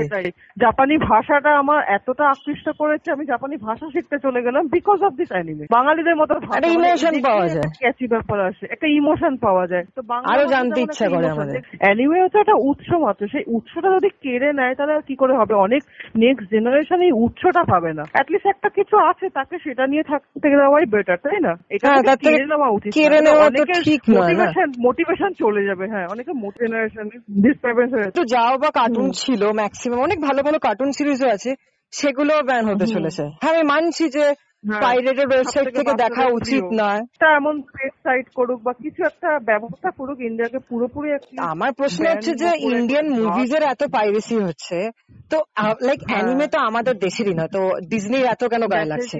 জাপানি 0.57 0.97
ভাষাটা 0.97 1.51
আমার 1.57 1.83
এতটা 1.87 2.29
আকৃষ্ট 2.29 2.69
করেছে 2.77 3.11
আমি 3.11 3.25
জাপানি 3.25 3.57
ভাষা 3.57 3.89
শিখতে 3.93 4.19
চলে 4.19 4.41
গেলাম 4.41 4.67
বিকজ 4.67 5.03
অফ 5.03 5.13
দিস 5.13 5.31
অ্যানিমে 5.31 5.65
বাঙালিদের 5.71 6.15
মতো 6.15 6.33
একটা 6.35 6.47
মানে 6.47 6.67
emotion 6.67 7.11
দেখলেই 7.11 7.21
পাওয়া 7.21 7.47
যায়। 7.47 7.69
catchy 7.83 8.07
ব্যাপার 8.07 8.39
আসে 8.39 8.67
একটা 8.69 8.87
ইমোশন 8.87 9.37
পাওয়া 9.37 9.67
যায়। 9.67 9.85
তো 9.95 10.01
আরও 10.23 10.45
জানতে 10.45 10.81
ইচ্ছা 10.81 11.09
করে 11.09 11.29
আমাদের। 11.29 11.61
অ্যানিমে 11.79 12.23
হচ্ছে 12.23 12.39
একটা 12.39 12.53
উৎস 12.53 12.89
মাত্র 12.93 13.27
সেই 13.27 13.43
উৎসটা 13.47 13.89
যদি 13.91 14.09
কেড়ে 14.21 14.53
নেয় 14.53 14.75
তাহলে 14.75 15.01
কি 15.01 15.15
করে 15.15 15.33
হবে? 15.33 15.53
অনেক 15.53 15.83
নেক্সট 16.15 16.49
জেনারেশন 16.49 17.01
এই 17.01 17.11
উৎসটা 17.11 17.63
পাবে 17.63 17.93
না। 17.93 18.03
অ্যাটলিস্ট 18.11 18.47
একটা 18.47 18.69
কিছু 18.69 18.97
আছে 18.97 19.29
তাকে 19.29 19.59
সেটা 19.63 19.87
নিয়ে 19.87 20.03
থাকতে 20.03 20.49
দেওয়াই 20.49 20.85
বেটার 20.85 21.17
তাই 21.17 21.39
না? 21.39 21.53
এটা 21.69 21.87
হ্যাঁ, 21.87 22.15
কেড়ে 22.15 22.45
নেওয়া 22.45 22.69
উচিত 22.69 22.93
কেড়ে 22.93 23.21
নেওয়া 23.21 23.49
তো 23.49 23.65
ঠিক। 23.83 24.01
মোটিভেশন 24.09 24.71
মোটিভেশন 24.79 25.33
চলে 25.33 25.65
যাবে 25.65 25.87
হ্যাঁ 25.87 26.07
অনেকে 26.07 26.31
জেনারেশন 26.59 27.09
ডিস্টারবেন্স 27.41 28.04
হয়ে 28.05 28.11
একটু 28.11 28.23
যাও 28.25 28.57
বা 28.57 28.69
কার্টুন 28.71 29.11
ছিল 29.11 29.41
ম্যাক্সিমাম 29.51 29.99
অনেক 29.99 30.19
ভালো 30.21 30.43
ভালো 30.43 30.59
কার্টুন 30.59 30.91
সিরিজও 30.91 31.29
আছে 31.29 31.55
সেগুলো 31.93 32.33
ব্যান 32.43 32.63
হতে 32.65 32.85
চলেছে। 32.85 33.23
হ্যাঁ 33.41 33.53
আমি 33.53 33.63
মানছি 33.63 34.09
যে 34.09 34.25
হ্যাঁ, 34.63 34.81
পাইরেটেড 34.81 35.29
ওয়েবসাইট 35.31 35.67
থেকে 35.75 35.93
দেখা 35.93 36.25
উচিত 36.27 36.63
নয়। 36.73 36.99
একটা 36.99 37.27
এমন 37.35 37.61
পেট 37.61 37.93
সাইট 38.03 38.27
করুক 38.35 38.61
বা 38.61 38.73
কিছু 38.73 39.03
একটা 39.03 39.39
ব্যবস্থা 39.39 39.89
করুক 39.91 40.19
ইন্ডিয়াকে 40.19 40.59
পুরোপুরি 40.59 41.09
আমার 41.37 41.73
প্রশ্ন 41.73 42.03
হচ্ছে 42.07 42.33
যে 42.33 42.49
ইন্ডিয়ান। 42.59 43.05
মুভিজ 43.09 43.53
এর 43.53 43.63
এত 43.63 43.83
পাইরেসি 43.83 44.35
হচ্ছে 44.35 44.91
তো 45.29 45.37
লাইক 45.81 45.99
হ্যাঁ। 45.99 46.09
অ্যানিমে 46.11 46.47
তো 46.47 46.57
আমাদের 46.59 46.97
দেশেরই 46.97 47.33
না 47.33 47.47
তো 47.47 47.61
ডিজনির 47.89 48.25
এত 48.25 48.43
কেন 48.45 48.67
গায়ে 48.67 48.85
লাগছে? 48.85 49.17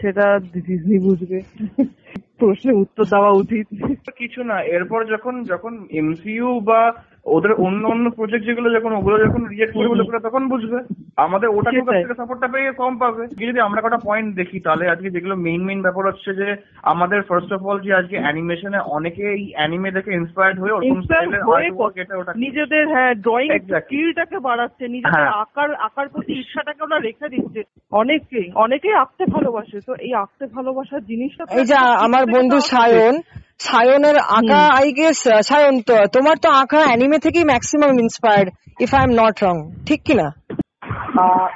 সেটা 0.00 0.38
ডিজনি 0.66 0.98
বুঝবে। 0.98 1.38
প্রশ্নের 2.38 2.74
উত্তর 2.74 3.04
দেওয়া 3.04 3.30
উচিত। 3.30 3.66
কিছু 4.16 4.42
না 4.42 4.62
এরপর 4.62 5.04
যখন 5.04 5.42
যখন 5.42 5.72
এমসিইউ 5.90 6.60
বা 6.60 6.92
ওদের 7.30 7.52
অন্য 7.52 7.88
অন্য 7.88 8.10
প্রজেক্ট 8.10 8.46
যেগুলো 8.46 8.68
যখন 8.70 8.92
ওগুলো 8.92 9.16
যখন 9.18 9.44
রিজেক্ট 9.44 9.74
করবে 9.74 9.94
লোকেরা 9.94 10.18
তখন 10.18 10.48
বুঝবে। 10.48 10.78
আমাদের 11.16 11.48
ওটা। 11.48 11.70
থেকে 11.70 12.14
সাপোর্টটা 12.14 12.48
পেয়ে 12.48 12.72
কম 12.72 12.98
পাবে। 12.98 13.26
কি 13.36 13.46
যদি 13.46 13.60
আমরা 13.60 13.80
কটা 13.80 13.98
পয়েন্ট 14.04 14.34
দেখি 14.36 14.60
তাহলে 14.60 14.88
আজকে 14.88 15.10
যেগুলো 15.10 15.36
মেইন 15.36 15.62
মেইন 15.64 15.82
ব্যাপার 15.82 16.06
হচ্ছে 16.06 16.34
যে 16.34 16.48
আমাদের 16.82 17.22
ফার্স্ট 17.22 17.52
অফ 17.52 17.62
অল 17.66 17.78
যে 17.80 17.94
আজকে 17.94 18.16
অ্যানিমেশনে 18.18 18.78
অনেকে 18.78 19.22
এই 19.30 19.52
অ্যানিমে 19.52 19.90
দেখে 19.90 20.12
ইন্সপায়ার্ড 20.14 20.60
হয়ে 20.60 20.72
ওরকম 20.72 20.98
নিজেদের 22.36 22.84
হ্যাঁ 22.88 23.14
ড্রয়িং. 23.14 23.48
স্কিলটাকে 23.80 24.38
বাড়াচ্ছে 24.38 24.84
নিজেদের 24.88 25.22
হ্যাঁ। 25.22 25.30
আঁকার 25.40 25.74
আঁকার 25.74 26.08
প্রতি 26.08 26.32
ইচ্ছাটাকে 26.40 26.84
ওরা 26.84 26.98
রেখে 26.98 27.28
দিচ্ছে। 27.28 27.60
অনেকেই 27.92 28.52
অনেকেই 28.54 28.92
আঁকতে 28.92 29.24
ভালোবাসে। 29.24 29.78
তো 29.86 29.92
এই 30.00 30.14
আঁকতে 30.14 30.46
ভালোবাসার 30.46 31.02
জিনিসটা 31.04 31.42
এই 31.58 31.64
যে 31.64 31.76
আমার 32.06 32.24
বন্ধু 32.26 32.58
সায়ন 32.60 33.14
সায়নের 33.60 34.16
আঁকা 34.38 34.62
আই 34.78 34.88
গেস 34.92 35.20
সায়ন 35.42 35.74
তো 35.80 35.96
তোমার 36.12 36.36
তো 36.44 36.48
আঁকা 36.60 36.80
অ্যানিমে 36.86 37.18
থেকেই 37.18 37.44
maximum 37.44 37.92
inspired 37.98 38.48
if 38.80 38.90
I 38.94 39.02
am 39.04 39.12
not 39.12 39.36
wrong 39.44 39.56
ঠিক 39.86 40.00
কি 40.04 40.14
না 40.14 40.28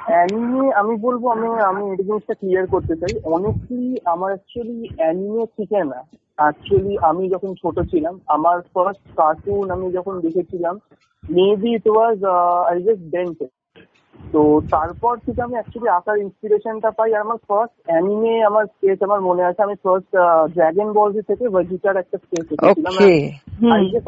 অ্যানিমে 0.09 0.63
আমি 0.75 0.93
বলব 0.97 1.23
আমি 1.27 1.47
আমি 1.69 1.83
এই 1.91 1.97
জিনিসটা 1.99 2.33
ক্লিয়ার 2.33 2.65
করতে 2.67 2.93
চাই। 3.01 3.13
অনেকই 3.35 3.85
আমার 4.05 4.29
অ্যাকচুয়ালি 4.31 4.79
অ্যানিমে 4.97 5.45
থেকে 5.57 5.79
না 5.83 5.99
অ্যাকচুয়ালি 6.37 6.93
আমি 7.09 7.23
যখন 7.29 7.51
ছোট 7.61 7.77
ছিলাম 7.91 8.15
আমার 8.27 8.57
ফার্স্ট 8.73 9.05
কার্টুন 9.17 9.65
আমি 9.71 9.87
যখন 9.97 10.13
দেখেছিলাম 10.21 10.75
maybe 11.23 11.69
it 11.77 11.85
was 11.87 12.17
I 12.69 12.77
guess 12.87 12.99
Ben ten 13.13 13.47
তো 14.33 14.41
তারপর 14.71 15.13
থেকে 15.25 15.39
আমি 15.41 15.55
অ্যাকচুয়ালি 15.57 15.89
আঁকার 15.89 16.17
ইন্সপিরেশনটা 16.17 16.89
পাই। 16.91 17.09
আর 17.15 17.21
আমার 17.21 17.39
ফার্স্ট 17.47 17.75
অ্যানিমে 17.85 18.33
আমার 18.43 18.65
স্কেচ 18.65 18.99
আমার 19.03 19.21
মনে 19.21 19.43
আছে। 19.43 19.61
আমি 19.63 19.75
ফার্স্ট 19.83 20.11
ড্র্যাগন 20.53 20.89
বল 20.93 21.09
থেকে 21.29 21.45
ভেজিটার 21.55 21.95
একটা 21.97 22.17
স্কেচ 22.17 22.47
এঁকেছিলাম 22.51 22.93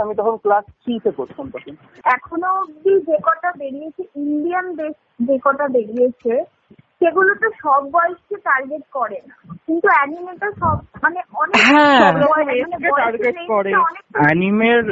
আমি 0.04 0.14
তখন 0.16 0.36
ক্লাস 0.38 0.66
থ্রিতে 0.82 1.12
পড়তাম 1.18 1.46
তখন। 1.54 1.74
এখনও 2.16 2.52
অব্দি 2.62 2.94
যে 3.08 3.16
কটা 3.28 3.50
বেরিয়েছে 3.62 4.04
ইন্ডিয়ান 4.24 4.66
দেশ 4.76 4.94
যে 5.28 5.36
কটা 5.46 5.66
বেরিয়েছে 5.68 6.34
সেগুলো 7.00 7.32
তো 7.42 7.48
সব 7.64 7.82
বয়সকে 7.96 8.36
টার্গেট 8.48 8.84
করে 8.92 9.20
না। 9.28 9.36
কিন্তু 9.68 9.88
অ্যানিমেটা 9.88 10.50
সব 10.60 10.78
মানে 11.04 11.20
অনেক 11.34 11.56
হ্যাঁ। 11.68 12.08
মানে 12.12 13.44
করে। 13.48 13.72
অ্যানিমের 14.16 14.84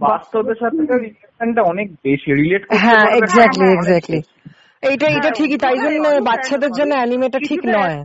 বাস্তবের 0.00 0.56
সাথে 0.60 0.80
রিলেশনটা 0.96 1.62
অনেক 1.62 1.86
বেশি 2.04 2.30
রিলেট 2.34 2.62
করতে 2.64 2.80
হ্যাঁ 2.84 3.06
এক্স্যাক্টলি 3.10 3.66
এক্স্যাক্টলি 3.72 4.20
এইটা 4.82 5.06
এটা 5.08 5.20
হ্যাঁ, 5.20 5.34
ঠিকই 5.34 5.58
তাই 5.58 5.78
জন্য 5.78 6.04
বাচ্চাদের 6.20 6.72
জন্য 6.72 6.92
অ্যানিমেটা 6.94 7.38
ঠিক 7.48 7.60
নয়। 7.68 7.96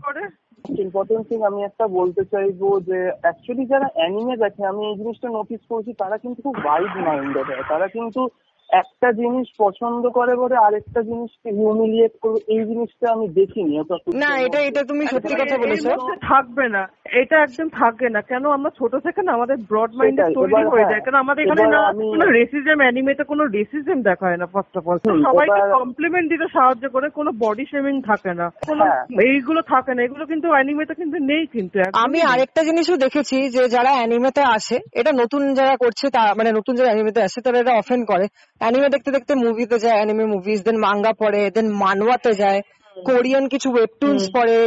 ইম্পর্টেন্ট 0.79 1.23
থিং 1.29 1.39
আমি 1.43 1.59
একটা 1.63 1.85
বলতে 1.87 2.21
চাইব 2.25 2.61
যে 2.79 2.99
অ্যাকচুয়ালি 3.21 3.65
যারা 3.65 3.87
অ্যানিমে 3.95 4.35
দেখে 4.37 4.63
আমি 4.65 4.81
এই 4.85 4.95
জিনিসটা 4.95 5.27
নোটিস 5.29 5.61
করছি 5.69 5.91
তারা 5.93 6.15
কিন্তু 6.17 6.39
খুব 6.41 6.55
ওয়াইড 6.63 6.93
মাইন্ডেড 7.07 7.47
হয়। 7.49 7.65
তারা 7.69 7.87
কিন্তু 7.87 8.21
একটা 8.69 9.09
জিনিস 9.13 9.47
পছন্দ 9.57 10.03
করে 10.09 10.33
বলে 10.35 10.55
আরেকটা 10.57 11.01
জিনিসকে 11.01 11.49
হিউমিলিয়েট 11.51 12.13
করবে 12.21 12.39
এই 12.53 12.63
জিনিসটা 12.65 13.05
আমি 13.11 13.25
দেখিনি 13.35 13.73
না 14.15 14.29
এটা 14.45 14.59
এটা 14.69 14.81
তুমি 14.83 15.03
সত্যি 15.05 15.33
কথা 15.35 15.57
বলেছ। 15.57 15.85
থাকবে 16.29 16.65
না 16.75 16.83
এটা 17.15 17.35
একদম 17.39 17.67
থাকবে 17.79 18.07
না 18.09 18.21
কেন 18.21 18.43
আমরা 18.57 18.69
ছোট 18.79 18.93
থেকে 19.05 19.21
না 19.21 19.31
আমাদের 19.33 19.57
ব্রড 19.69 19.91
মাইন্ড 19.95 20.17
তৈরি 20.37 20.63
হয়ে 20.63 20.77
হ্যাঁ, 20.77 20.91
যায় 20.91 21.03
কারণ 21.03 21.19
আমাদের 21.19 21.43
এখানে 21.43 21.65
না 21.67 21.81
কোনো 22.13 22.25
রেসিজম 22.37 22.77
অ্যানিমেতে 22.81 23.23
কোনো 23.23 23.43
রেসিজম 23.47 23.97
দেখা 24.01 24.25
হয় 24.27 24.39
না 24.41 24.47
ফার্স্ট 24.53 24.73
অফ 24.77 24.85
অল 24.87 24.97
সবাইকে 25.27 25.61
কমপ্লিমেন্ট 25.77 26.25
দিতে 26.31 26.47
সাহায্য 26.55 26.85
করে 26.95 27.07
কোনো 27.09 27.31
বডি 27.43 27.65
শেমিং 27.71 27.95
থাকে 28.09 28.31
না 28.33 28.47
কোনো 28.67 28.83
হ্যাঁ। 28.83 29.03
এইগুলো 29.27 29.61
থাকে 29.73 29.91
না 29.95 30.01
এগুলো 30.03 30.23
কিন্তু 30.25 30.47
অ্যানিমেতে 30.51 30.93
কিন্তু 30.93 31.17
নেই 31.29 31.43
কিন্তু 31.55 31.75
আমি 32.05 32.19
আরেকটা 32.31 32.61
জিনিসও 32.63 33.01
দেখেছি 33.05 33.37
যে 33.55 33.61
যারা 33.75 33.91
অ্যানিমেতে 33.95 34.41
আসে 34.57 34.77
এটা 34.99 35.11
নতুন 35.21 35.41
যারা 35.59 35.75
করছে 35.83 36.05
তা 36.15 36.21
মানে 36.39 36.49
নতুন 36.57 36.73
যারা 36.75 36.89
অ্যানিমেতে 36.89 37.19
আসে 37.27 37.39
তারা 37.41 37.57
এটা 37.59 37.73
অফেন 37.75 38.01
করে। 38.05 38.25
অ্যানিমে 38.61 38.89
দেখতে 38.89 39.09
দেখতে 39.11 39.33
মুভিতে 39.35 39.77
যায় 39.79 39.95
অ্যানিমে 39.95 40.25
মুভিজ 40.25 40.59
দেন 40.63 40.77
মাঙ্গা 40.77 41.13
পড়ে 41.13 41.41
দেন 41.51 41.67
মানওয়াতে 41.73 42.31
যায়। 42.33 42.59
কোরিয়ান 43.05 43.45
কিছু 43.47 43.67
ওয়েবটুনস 43.71 44.23
পড়ে 44.33 44.57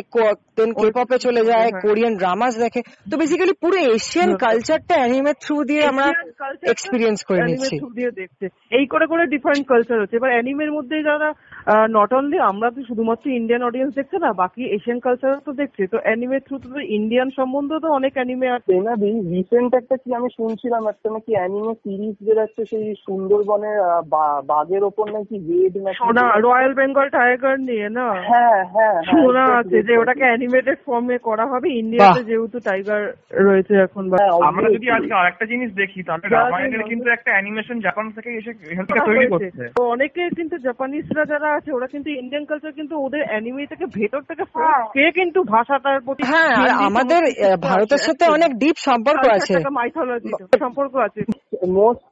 দেন 0.59 0.71
কেপপে 0.73 1.19
চলে 1.19 1.43
যায় 1.45 1.71
কোরিয়ান 1.83 2.17
ড্রামাস 2.17 2.59
দেখে। 2.59 2.81
তো 3.11 3.17
বেসিক্যালি 3.17 3.53
পুরো 3.61 3.77
এশিয়ান 3.95 4.37
কালচারটা 4.37 4.95
অ্যানিমের 4.95 5.35
থ্রু 5.41 5.65
দিয়ে 5.65 5.83
আমরা 5.85 6.07
এক্সপিরিয়েন্স 6.65 7.25
করে 7.25 7.39
anime 7.39 7.51
নিচ্ছি। 7.51 7.77
through 7.79 7.95
দিয়ে 7.95 8.11
দেখছে। 8.11 8.47
এই 8.71 8.87
করে 8.87 9.07
করে 9.07 9.27
ডিফারেন্ট 9.27 9.67
কালচার 9.69 10.01
হচ্ছে। 10.01 10.17
এবার 10.17 10.31
অ্যানিমের 10.31 10.73
মধ্যে 10.73 11.03
যারা 11.03 11.29
নট 11.91 12.13
অনলি 12.13 12.39
আমরা 12.43 12.71
তো 12.71 12.81
শুধুমাত্র 12.89 13.31
ইন্ডিয়ান 13.31 13.63
অডিয়েন্স 13.63 13.95
দেখছে 13.95 14.19
না 14.19 14.33
বাকি 14.33 14.63
এশিয়ান 14.75 14.99
কালচার 14.99 15.39
তো 15.45 15.53
দেখছে। 15.53 15.87
তো 15.87 15.99
অ্যানিমের 16.03 16.41
থ্রু 16.41 16.57
তো 16.59 16.69
ইন্ডিয়ান 16.91 17.29
সম্বন্ধে 17.37 17.77
তো 17.83 17.89
অনেক 17.91 18.13
অ্যানিমে 18.15 18.49
আছে। 18.49 18.67
তেনাদি 18.69 19.11
রিসেন্ট 19.35 19.75
একটা 19.75 19.97
কি 19.97 20.15
আমি 20.15 20.29
শুনছিলাম 20.37 20.89
একটা 20.89 21.11
নাকি 21.11 21.33
অ্যানিমে 21.35 21.75
সিরিজ 21.75 22.17
বেরোচ্ছে 22.27 22.65
সেই 22.65 22.95
সুন্দরবনের 23.07 23.77
বা- 24.09 24.43
বাঘের 24.47 24.83
ওপর 24.85 25.07
নাকি 25.13 25.37
রেড 25.49 25.75
শোনা 25.95 26.25
রয়্যাল 26.39 26.73
বেঙ্গল 26.75 27.09
টাইগার 27.09 27.61
নিয়ে 27.61 27.89
না? 27.89 28.07
হ্যাঁ 28.29 28.59
হ্যাঁ 28.65 28.95
হ্যাঁ, 28.97 28.97
শোনা 29.11 29.45
আছে 29.59 29.83
যে 29.83 29.95
ওটাকে 29.99 30.25
অ্যানিমেটেড 30.49 30.79
ফর্মে 30.87 31.17
করা 31.19 31.45
হবে। 31.47 31.69
ইন্ডিয়াতে 31.81 32.23
যেহেতু 32.25 32.59
টাইগার 32.61 33.03
রয়েছে 33.47 33.75
এখন 33.87 34.05
বা 34.11 34.17
হ্যাঁ, 34.19 34.33
আমরা 34.49 34.67
যদি। 34.75 34.87
আজকে 34.91 35.15
আরেকটা 35.15 35.45
জিনিস 35.47 35.71
দেখি 35.73 36.01
তাহলে 36.03 36.27
রামায়ণের 36.29 36.83
কিন্তু 36.83 37.09
একটা 37.11 37.31
অ্যানিমেশন 37.33 37.77
জাপান 37.81 38.07
থেকে 38.11 38.31
এসে 38.31 38.51
এখান 38.73 38.85
থেকে 38.87 39.01
তৈরি 39.09 39.27
করছে। 39.29 39.65
তো 39.79 39.83
অনেকে 39.95 40.23
কিন্তু 40.37 40.57
জাপানিজরা 40.59 41.23
যারা 41.25 41.49
আছে 41.55 41.71
ওরা 41.73 41.87
কিন্তু 41.87 42.09
ইন্ডিয়ান 42.11 42.45
কালচার 42.45 42.73
কিন্তু 42.73 42.95
ওদের 43.01 43.23
অ্যানিমে 43.29 43.71
থেকে 43.73 43.85
ভেতর 43.99 44.23
থেকে 44.23 44.43
হ্যাঁ। 44.55 44.83
কে 44.95 45.05
কিন্তু 45.11 45.39
ভাষাটার 45.55 45.99
প্রতি 46.01 46.21
হ্যাঁ 46.31 46.53
আর 46.63 46.71
আমাদের 46.89 47.23
ভারতের 47.63 47.99
সাথে 47.99 48.25
অনেক 48.27 48.51
ডিপ 48.55 48.77
সম্পর্ক 48.89 49.23
আছে। 49.29 49.55
মাইথোলজি 49.71 50.31
সম্পর্ক 50.59 50.95
আছে। 50.97 51.21
মোস্ট 51.79 52.11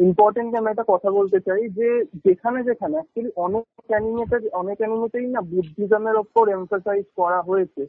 ইম্পর্টেন্ট 0.00 0.50
আমি 0.54 0.68
একটা 0.70 0.84
কথা 0.88 1.08
বলতে 1.10 1.38
চাই 1.40 1.62
যে 1.68 1.88
যেখানে 2.24 2.58
যেখানে 2.62 2.94
অ্যাকচুয়ালি 2.96 3.30
অনেক 3.36 3.64
অ্যানিমেতে 3.88 4.36
অনেক 4.52 4.76
অ্যানিমেতেই 4.78 5.26
না 5.26 5.40
বুদ্ধিজমের 5.52 6.16
ওপর 6.16 6.44
এমফাসাইজ 6.48 7.04
করা 7.16 7.40
হয়েছে। 7.42 7.82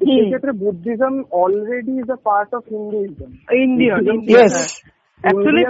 সেক্ষেত্রে 0.00 0.52
Buddhism 0.62 1.14
already 1.42 1.94
is 1.98 2.08
a 2.10 2.18
part 2.24 2.50
of 2.54 2.62
Hinduism 2.70 3.30
Indian 3.64 4.50
actually 5.20 5.62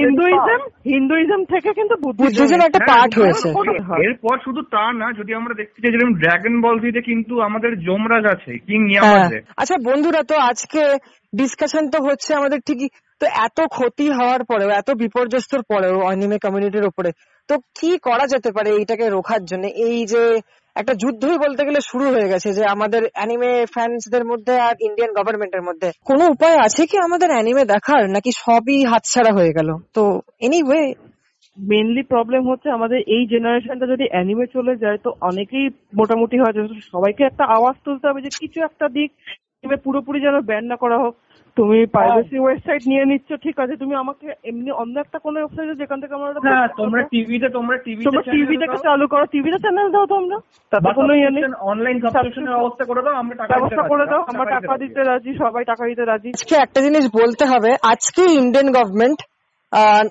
Hinduism 0.00 0.60
Hinduism 0.92 1.40
থেকে 1.44 1.70
কিন্তু 1.72 1.94
বুদ্ধিজম 2.02 2.60
একটা 2.60 2.80
পার্ট 2.90 3.12
হয়েছে। 3.20 3.48
হ্যাঁ, 3.86 4.00
এরপর 4.06 4.34
শুধু 4.44 4.60
তা 4.74 4.84
না 4.92 5.06
যদি 5.12 5.32
আমরা 5.34 5.54
দেখতে 5.54 5.78
চাই 5.80 5.92
যেরকম 5.92 6.12
ড্রাগন 6.14 6.54
বল 6.60 6.76
জিতে 6.80 7.00
কিন্তু 7.00 7.34
আমাদের 7.40 7.70
যমরাজ 7.86 8.24
আছে 8.26 8.52
কিং 8.66 8.80
হ্যাঁ। 8.94 9.28
আচ্ছা 9.56 9.76
বন্ধুরা 9.88 10.20
তো 10.22 10.34
আজকে 10.50 10.82
ডিসকাশন 11.32 11.84
তো 11.90 11.98
হচ্ছে 12.02 12.30
আমাদের 12.34 12.60
ঠিকই। 12.60 12.88
তো 13.20 13.26
এত 13.46 13.58
ক্ষতি 13.66 14.06
হওয়ার 14.10 14.42
পরেও 14.44 14.70
এত 14.70 14.88
বিপর্যস্তর 14.94 15.62
পরেও 15.62 15.96
অ্যানিমে 16.00 16.38
কমিউনিটির 16.38 16.86
উপরে 16.86 17.10
তো 17.48 17.54
কি 17.78 17.90
করা 17.98 18.24
যেতে 18.26 18.50
পারে 18.52 18.68
এইটাকে 18.70 19.04
রোখার 19.08 19.42
জন্য? 19.44 19.64
এই 19.86 19.98
যে 20.06 20.22
একটা 20.80 20.94
যুদ্ধই 21.02 21.38
বলতে 21.44 21.62
গেলে 21.66 21.80
শুরু 21.90 22.06
হয়ে 22.14 22.30
গেছে 22.32 22.48
যে 22.58 22.62
আমাদের 22.74 23.02
অ্যানিমে 23.14 23.52
ফ্যান্সদের 23.74 24.24
মধ্যে 24.30 24.54
আর 24.68 24.74
ইন্ডিয়ান 24.86 25.10
গভর্নমেন্টের 25.18 25.66
মধ্যে। 25.68 25.88
কোনো 26.10 26.24
উপায় 26.34 26.56
আছে 26.66 26.82
কি 26.90 26.96
আমাদের 27.06 27.30
অ্যানিমে 27.34 27.64
দেখার? 27.74 28.02
নাকি 28.16 28.30
সবই 28.44 28.78
হাতছাড়া 28.90 29.32
হয়ে 29.38 29.56
গেল? 29.58 29.68
তো 29.96 30.02
এনিওয়ে 30.46 30.82
মেনলি 31.58 32.02
প্রবলেম 32.12 32.42
হচ্ছে 32.50 32.68
আমাদের 32.70 33.00
এই 33.16 33.22
জেনারেশনটা 33.32 33.86
যদি 33.86 34.04
অ্যানিমে 34.10 34.46
চলে 34.56 34.74
যায়, 34.82 34.98
তো 35.04 35.10
অনেকেই 35.30 35.66
মোটামুটি 35.98 36.36
হয় 36.38 36.54
সবাইকে 36.92 37.22
একটা 37.26 37.44
আওয়াজ 37.56 37.76
তুলতে 37.84 38.04
হবে 38.08 38.20
যে 38.26 38.30
কিছু 38.40 38.58
একটা 38.68 38.86
দিক 38.96 39.10
পুরোপুরি 39.84 40.18
যেন 40.20 40.36
ব্যান 40.40 40.64
না 40.70 40.76
করা 40.82 40.98
হোক। 41.02 41.14
তুমি 41.60 41.78
প্রাইভেসি 41.94 42.36
ওয়েবসাইট 42.40 42.82
নিয়ে 42.90 43.04
নিচ্ছ 43.10 43.28
ঠিক 43.44 43.56
আছে 43.62 43.74
তুমি 43.82 43.94
আমাকে 44.02 44.26
এমনি 44.50 44.70
অন্য 44.82 44.94
একটা 45.00 45.18
কোনো 45.18 45.36
ওয়েবসাইটে 45.38 45.74
যেখান 45.74 45.98
থেকে 46.00 46.14
আমরা 46.14 46.30
হ্যাঁ 46.46 46.68
তোমরা 46.80 47.00
টিভিতে 47.12 47.48
তোমরা 47.56 47.76
টিভি 47.84 48.02
তোমরা 48.08 48.22
টিভি 48.34 48.54
থেকে 48.62 48.76
চালু 48.86 49.04
করো 49.12 49.24
টিভিতে 49.34 49.58
চ্যানেল 49.64 49.88
দাও 49.94 50.06
তোমরা। 50.06 50.36
তাতে 50.72 50.90
কোনো 50.98 51.12
ইয়ে 51.14 51.30
নেই। 51.30 51.42
অনলাইন 51.70 51.96
সাবস্ক্রিপশনের 52.04 52.54
ব্যবস্থা 52.54 52.84
করে 52.84 53.02
দাও 53.06 53.14
আমরা 53.22 53.34
টাকা 53.36 53.52
ব্যবস্থা 53.52 53.82
করে 53.92 54.04
দাও 54.06 54.20
আমরা 54.30 54.46
টাকা 54.56 54.74
দিতে 54.82 55.00
রাজি 55.02 55.30
সবাই 55.42 55.64
টাকা 55.64 55.84
দিতে 55.90 56.04
রাজি। 56.04 56.28
আজকে 56.36 56.54
একটা 56.56 56.80
জিনিস 56.86 57.04
বলতে 57.20 57.44
হবে 57.52 57.70
আজকে 57.92 58.22
ইন্ডিয়ান 58.40 58.68
গভর্নমেন্ট 58.76 59.18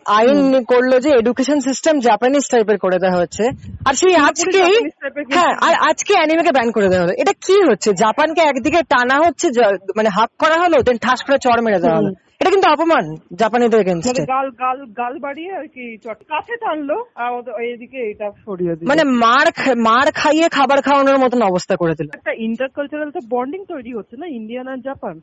আইন 0.06 0.64
করল 0.64 1.00
যে 1.00 1.10
এডুকেশন 1.10 1.60
সিস্টেম 1.60 2.00
জাপানিজ 2.00 2.42
টাইপের 2.52 2.78
করে 2.78 3.00
দেওয়া 3.00 3.20
হচ্ছে। 3.20 3.50
আর 3.86 3.94
সেই 3.94 4.16
আজকেই 4.16 4.62
কিন্তু- 4.62 5.26
হ্যাঁ 5.32 5.56
আর 5.62 5.90
আজকে 5.90 6.14
অ্যানিমেকে 6.14 6.52
ব্যান 6.52 6.72
করে 6.72 6.90
দেওয়া 6.90 7.06
হলো। 7.06 7.14
এটা 7.18 7.34
কি 7.34 7.72
হচ্ছে? 7.72 7.94
জাপানকে 7.94 8.42
একদিকে 8.42 8.82
টানা 8.84 9.18
হচ্ছে 9.28 9.48
মানে 9.96 10.10
হাক 10.10 10.30
করা 10.40 10.56
হলো 10.62 10.82
দেন 10.82 10.98
ঠাস 10.98 11.24
করে 11.24 11.38
চড় 11.38 11.62
মেরে 11.62 11.80
দেওয়া 11.80 11.98
হলো। 11.98 12.14
এটা 12.42 12.50
কিন্তু 12.50 12.70
অপমান 12.70 13.16
জাপানিদের 13.40 13.80
মানে 13.80 13.90
এগেনস্টে 13.90 14.22
গাল 14.22 14.50
গাল 14.50 14.86
গাল 14.86 15.20
বাড়িয়ে 15.20 15.52
আর 15.56 15.68
কি 15.68 15.98
চট 15.98 16.18
কাছে 16.18 16.56
টানলো 16.56 17.06
আর 17.16 17.62
এদিকে 17.62 17.98
এটা 17.98 18.32
সরিয়ে 18.46 18.76
দিল। 18.76 18.88
মানে 18.88 19.04
মার 19.04 19.76
মার 19.76 20.12
খাইয়ে 20.12 20.50
খাবার 20.50 20.82
খাওয়ানোর 20.82 21.18
মতন 21.18 21.42
অবস্থা 21.42 21.76
করে 21.76 21.94
দিল। 21.98 22.08
একটা 22.14 22.32
ইন্টারকালচারাল 22.38 23.12
তো 23.12 23.20
বন্ডিং 23.30 23.66
তৈরি 23.66 23.94
হচ্ছে 23.94 24.18
না 24.18 24.28
ইন্ডিয়ান 24.28 24.68
আর 24.68 24.78
জাপান 24.78 25.22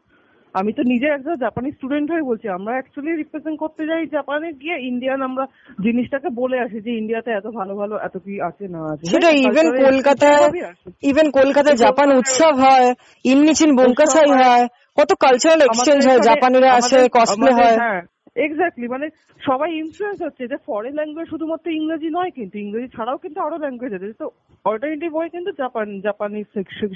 আমি 0.56 0.70
তো 0.72 0.82
নিজে 0.92 1.08
একটা 1.08 1.32
জাপানি 1.44 1.68
স্টুডেন্ট 1.70 2.08
হয়ে 2.12 2.28
বলছি 2.30 2.46
আমরা 2.48 2.72
অ্যাকচুয়ালি 2.74 3.12
রিপ্রেজেন্ট 3.12 3.56
করতে 3.58 3.82
যাই 3.86 4.02
জাপানে 4.06 4.48
গিয়ে 4.62 4.76
ইন্ডিয়ান 4.90 5.20
আমরা 5.22 5.44
জিনিসটাকে 5.80 6.28
বলে 6.40 6.56
আসি 6.60 6.78
যে 6.80 6.92
ইন্ডিয়াতে 7.00 7.30
এত 7.30 7.46
ভালো 7.58 7.72
ভালো 7.76 7.94
এত 7.98 8.14
কি 8.18 8.34
আছে 8.40 8.64
না 8.68 8.80
আছে। 8.92 9.04
সেটা 9.06 9.30
ইভেন 9.46 9.66
কলকাতা 9.76 10.28
কলকাতায় 10.36 10.74
ইভেন 11.02 11.28
কলকাতায় 11.30 11.78
জাপান 11.84 12.08
উৎসব 12.12 12.52
হয় 12.64 12.88
ইমনিচিন 13.24 13.70
বঙ্কাসাই 13.76 14.30
হয়। 14.40 14.64
কত 14.96 15.10
কালচারাল 15.24 15.60
এক্সচেঞ্জ 15.62 16.00
হয় 16.08 16.20
জাপানিরা 16.20 16.68
আসে 16.72 16.98
কসমে 16.98 17.14
কসপ্লে 17.16 17.50
হয়। 17.52 17.76
হ্যাঁ 17.76 18.00
এক্স্যাক্টলি 18.36 18.86
মানে 18.94 19.06
সবাই 19.40 19.70
ইনফ্লুয়েন্স 19.82 20.18
হচ্ছে 20.26 20.44
যে 20.52 20.56
ফরেন 20.66 20.94
ল্যাঙ্গুয়েজ 20.98 21.28
শুধুমাত্র 21.32 21.66
ইংরেজি 21.78 22.08
নয় 22.18 22.32
কিন্তু 22.38 22.56
ইংরেজি 22.58 22.88
ছাড়াও 22.96 23.18
কিন্তু 23.24 23.38
আরও 23.46 23.62
ল্যাঙ্গুয়েজ 23.64 23.92
আছে। 23.94 24.08
তো 24.22 24.26
অল্টারনেটিভ 24.64 25.10
হয় 25.18 25.30
কিন্তু 25.34 25.50
জাপান 25.62 25.86
জাপানি 26.06 26.38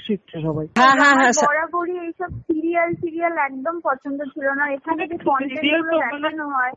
শিখছে 0.06 0.36
সবাই। 0.46 0.66
হ্যাঁ 0.80 0.96
হ্যাঁ 1.00 1.14
হ্যাঁ 1.18 1.32
বরাবরই 1.40 1.96
এইসব 2.06 2.30
সিরিয়াল 2.48 2.90
সিরিয়াল 3.02 3.34
একদম 3.48 3.76
পছন্দ 3.88 4.18
ছিল 4.34 4.46
না। 4.60 4.64
এখানে 4.76 5.02
যে 5.10 5.16
কন্টেন্ট 5.28 5.60
Serial 5.60 5.82
গুলো 5.82 5.98
মানে 6.02 6.18
দেখানো 6.24 6.44
হয় 6.56 6.72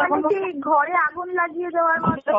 মানে 0.00 0.50
ঘরে 0.68 0.94
আগুন 1.06 1.28
লাগিয়ে 1.40 1.70
দেওয়ার 1.76 1.98
মতো। 2.02 2.30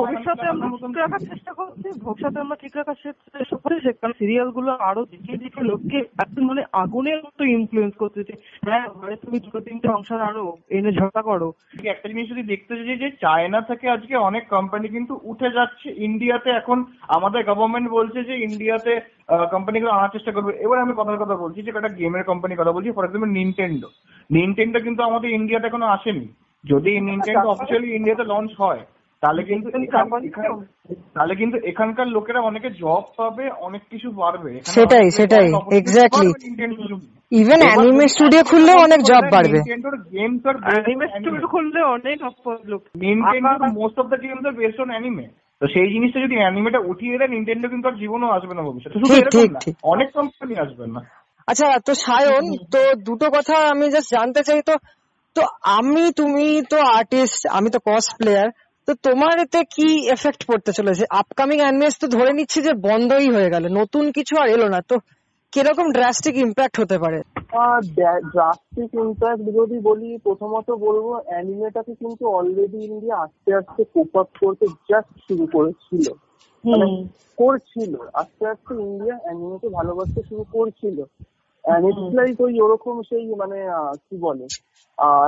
ভবিষ্যতে 0.00 0.46
আমরা 0.52 0.68
ঠিক 0.84 0.96
রাখার 1.02 1.22
চেষ্টা 1.30 1.52
করছি 1.58 1.88
ভবিষ্যতে 2.06 2.38
আমরা 2.44 2.56
ঠিক 2.62 2.74
রাখার 2.76 2.98
চেষ্টা 3.04 3.56
করছি। 3.62 3.78
সেখানে 3.86 4.14
সিরিয়ালগুলো 4.20 4.70
আরও 4.90 5.02
দেখিয়ে 5.12 5.38
দেখিয়ে 5.42 5.68
লোককে 5.70 5.98
একদম 6.24 6.44
মানে 6.50 6.62
আগুনের 6.82 7.18
মতো 7.26 7.42
ইনফ্লুয়েন্স 7.56 7.94
করতেছে। 8.02 8.34
হ্যাঁ 8.66 8.86
ঘরে 8.98 9.14
তুমি 9.22 9.36
দুটো 9.44 9.60
তিনটে 9.66 9.88
সংসার 9.88 10.20
আরও 10.30 10.44
এনে 10.70 10.90
ঝগড়া 10.92 11.22
করো। 11.22 11.48
একটা 11.84 12.08
জিনিস 12.08 12.26
যদি 12.30 12.42
দেখতে 12.42 12.72
চাই 12.76 12.98
যে 12.98 13.08
চায়না 13.20 13.60
থেকে 13.60 13.86
আজকে 13.90 14.14
অনেক 14.16 14.44
কোম্পানি 14.48 14.88
কিন্তু 14.88 15.20
উঠে 15.22 15.48
যাচ্ছে। 15.50 15.88
ইন্ডিয়াতে 16.08 16.50
এখন 16.50 16.84
আমাদের 17.08 17.40
গভর্নমেন্ট 17.44 17.88
বলছে 17.90 18.24
যে 18.24 18.34
ইন্ডিয়াতে 18.38 18.92
কোম্পানিগুলো 19.50 19.90
আনার 19.92 20.12
চেষ্টা 20.12 20.32
করবে। 20.32 20.52
এবার 20.64 20.78
আমি 20.78 20.92
কথার 20.96 21.22
কথা 21.22 21.36
বলছি 21.36 21.58
যে 21.62 21.70
একটা 21.70 21.96
গেমের 21.98 22.24
কোম্পানি 22.24 22.54
কথা 22.56 22.72
বলছি। 22.72 22.90
ফর 22.90 23.04
এক্সাম্পল 23.04 23.30
নিনটেন্ডো 23.38 23.88
নিনটেন্ডো 24.30 24.78
কিন্তু 24.80 25.00
আমাদের 25.02 25.30
ইন্ডিয়াতে 25.30 25.66
এখনও 25.66 25.92
আসেনি। 25.96 26.26
যদি 26.64 26.90
নিনটেন্ডো 27.00 27.48
অফিসিয়ালি 27.50 27.88
ইন্ডিয়াতে 27.94 28.24
লঞ্চ 28.24 28.50
হয় 28.58 28.82
তাহলে 29.20 29.42
কিন্তু 29.42 29.70
তাহলে 31.14 31.34
কিন্তু 31.34 31.56
এখানকার 31.64 32.06
লোকেরা 32.06 32.40
অনেকে 32.40 32.70
জব 32.70 33.02
পাবে 33.16 33.50
অনেক 33.60 33.82
কিছু 33.90 34.10
পারবে 34.10 34.60
সেটাই, 34.64 35.10
সেটাই, 35.10 35.48
জন্য। 36.08 37.00
ইভেন 37.30 37.60
অ্যানিমে 37.62 38.08
স্টুডিও 38.08 38.42
খুললেও 38.44 38.76
অনেক 38.76 39.00
জব 39.02 39.24
বাড়বে। 39.32 39.58
on 39.58 40.56
anime 40.62 41.06
anime. 41.06 41.18
স্টুডিও 41.18 41.48
খুললে 41.48 41.80
অনেক 41.82 42.18
লোক 42.64 42.82
Nintendo 42.96 43.66
most 43.72 43.98
of 43.98 44.06
the 44.06 44.18
games 44.22 44.46
are 44.46 44.52
based 44.52 44.80
on 44.80 44.90
anime 44.90 45.26
তো 45.60 45.66
সেই 45.66 45.88
জিনিসটা 45.92 46.20
যদি 46.20 46.36
অ্যানিমেটা 46.36 46.78
উঠিয়ে 46.78 47.18
দেয় 47.18 47.28
নিনটেন্ডো 47.28 47.68
কিন্তু 47.68 47.88
আর 47.88 47.94
জীবনও 47.94 48.28
আসবে 48.28 48.54
না 48.54 48.62
ভবিষ্যতে। 48.62 48.92
শুধু 48.92 49.14
ঠিক, 49.14 49.22
এরকম 49.22 49.40
ঠিক, 49.40 49.52
না 49.52 49.58
ঠিক। 49.58 49.76
অনেক 49.82 50.08
কোম্পানি 50.12 50.54
আসবে 50.60 50.86
না। 50.86 51.00
আচ্ছা 51.46 51.78
তো 51.86 51.94
সায়ন 51.94 52.44
তো 52.72 52.94
দুটো 52.94 53.30
কথা 53.30 53.68
আমি 53.70 53.90
জাস্ট 53.90 54.10
জানতে 54.10 54.42
চাই। 54.42 54.62
তো 54.62 54.76
তো 55.34 55.42
আমি 55.62 56.12
তুমি 56.16 56.62
তো 56.70 56.78
আর্টিস্ট 56.80 57.46
আমি 57.46 57.70
তো 57.70 57.78
কস্ট 57.78 58.16
প্লেয়ার 58.18 58.48
তো 58.88 58.94
তোমার 59.02 59.34
এতে 59.38 59.60
কি 59.74 59.88
এফেক্ট 60.08 60.40
পড়তে 60.48 60.70
চলেছে? 60.72 61.04
আপকামিং 61.10 61.58
অ্যানিমেস 61.60 61.94
তো 62.00 62.06
ধরে 62.08 62.32
নিচ্ছি 62.32 62.58
যে 62.62 62.72
বন্ধই 62.72 63.28
হয়ে 63.30 63.50
গেল 63.50 63.64
নতুন 63.80 64.04
কিছু 64.12 64.34
আর 64.42 64.48
এলো 64.48 64.68
না 64.68 64.80
তো 64.88 64.96
কীরকম 65.52 65.86
ড্রাস্টিক 65.92 66.34
ইম্প্যাক্ট 66.36 66.80
হতে 66.80 66.96
পারে? 66.98 67.18
ড্রাস্টিক 68.32 68.90
ইম্প্যাক্ট 69.04 69.42
যদি 69.58 69.76
বলি 69.78 70.18
প্রথমত 70.18 70.68
বলব 70.86 71.06
অ্যানিমেটাকে 71.26 71.92
কিন্তু 71.94 72.24
অলরেডি 72.28 72.78
ইন্ডিয়া 72.84 73.16
আস্তে 73.16 73.50
আস্তে 73.54 73.82
কোপ 73.94 74.12
আপ 74.16 74.28
করতে 74.40 74.66
জাস্ট 74.90 75.12
শুরু 75.28 75.44
করেছিল। 75.46 76.06
মানে 76.64 76.86
করছিল 77.38 77.92
আস্তে 78.14 78.44
আস্তে 78.48 78.72
ইন্ডিয়া 78.74 79.16
অ্যানিমেকে 79.24 79.68
ভালোবাসতে 79.68 80.20
শুরু 80.28 80.44
করছিল। 80.52 80.98
it's 81.64 82.40
ওই 82.40 82.60
ওরকম 82.60 83.02
সেই 83.02 83.26
মানে 83.34 83.58
কি 83.96 84.16
বলে? 84.16 84.46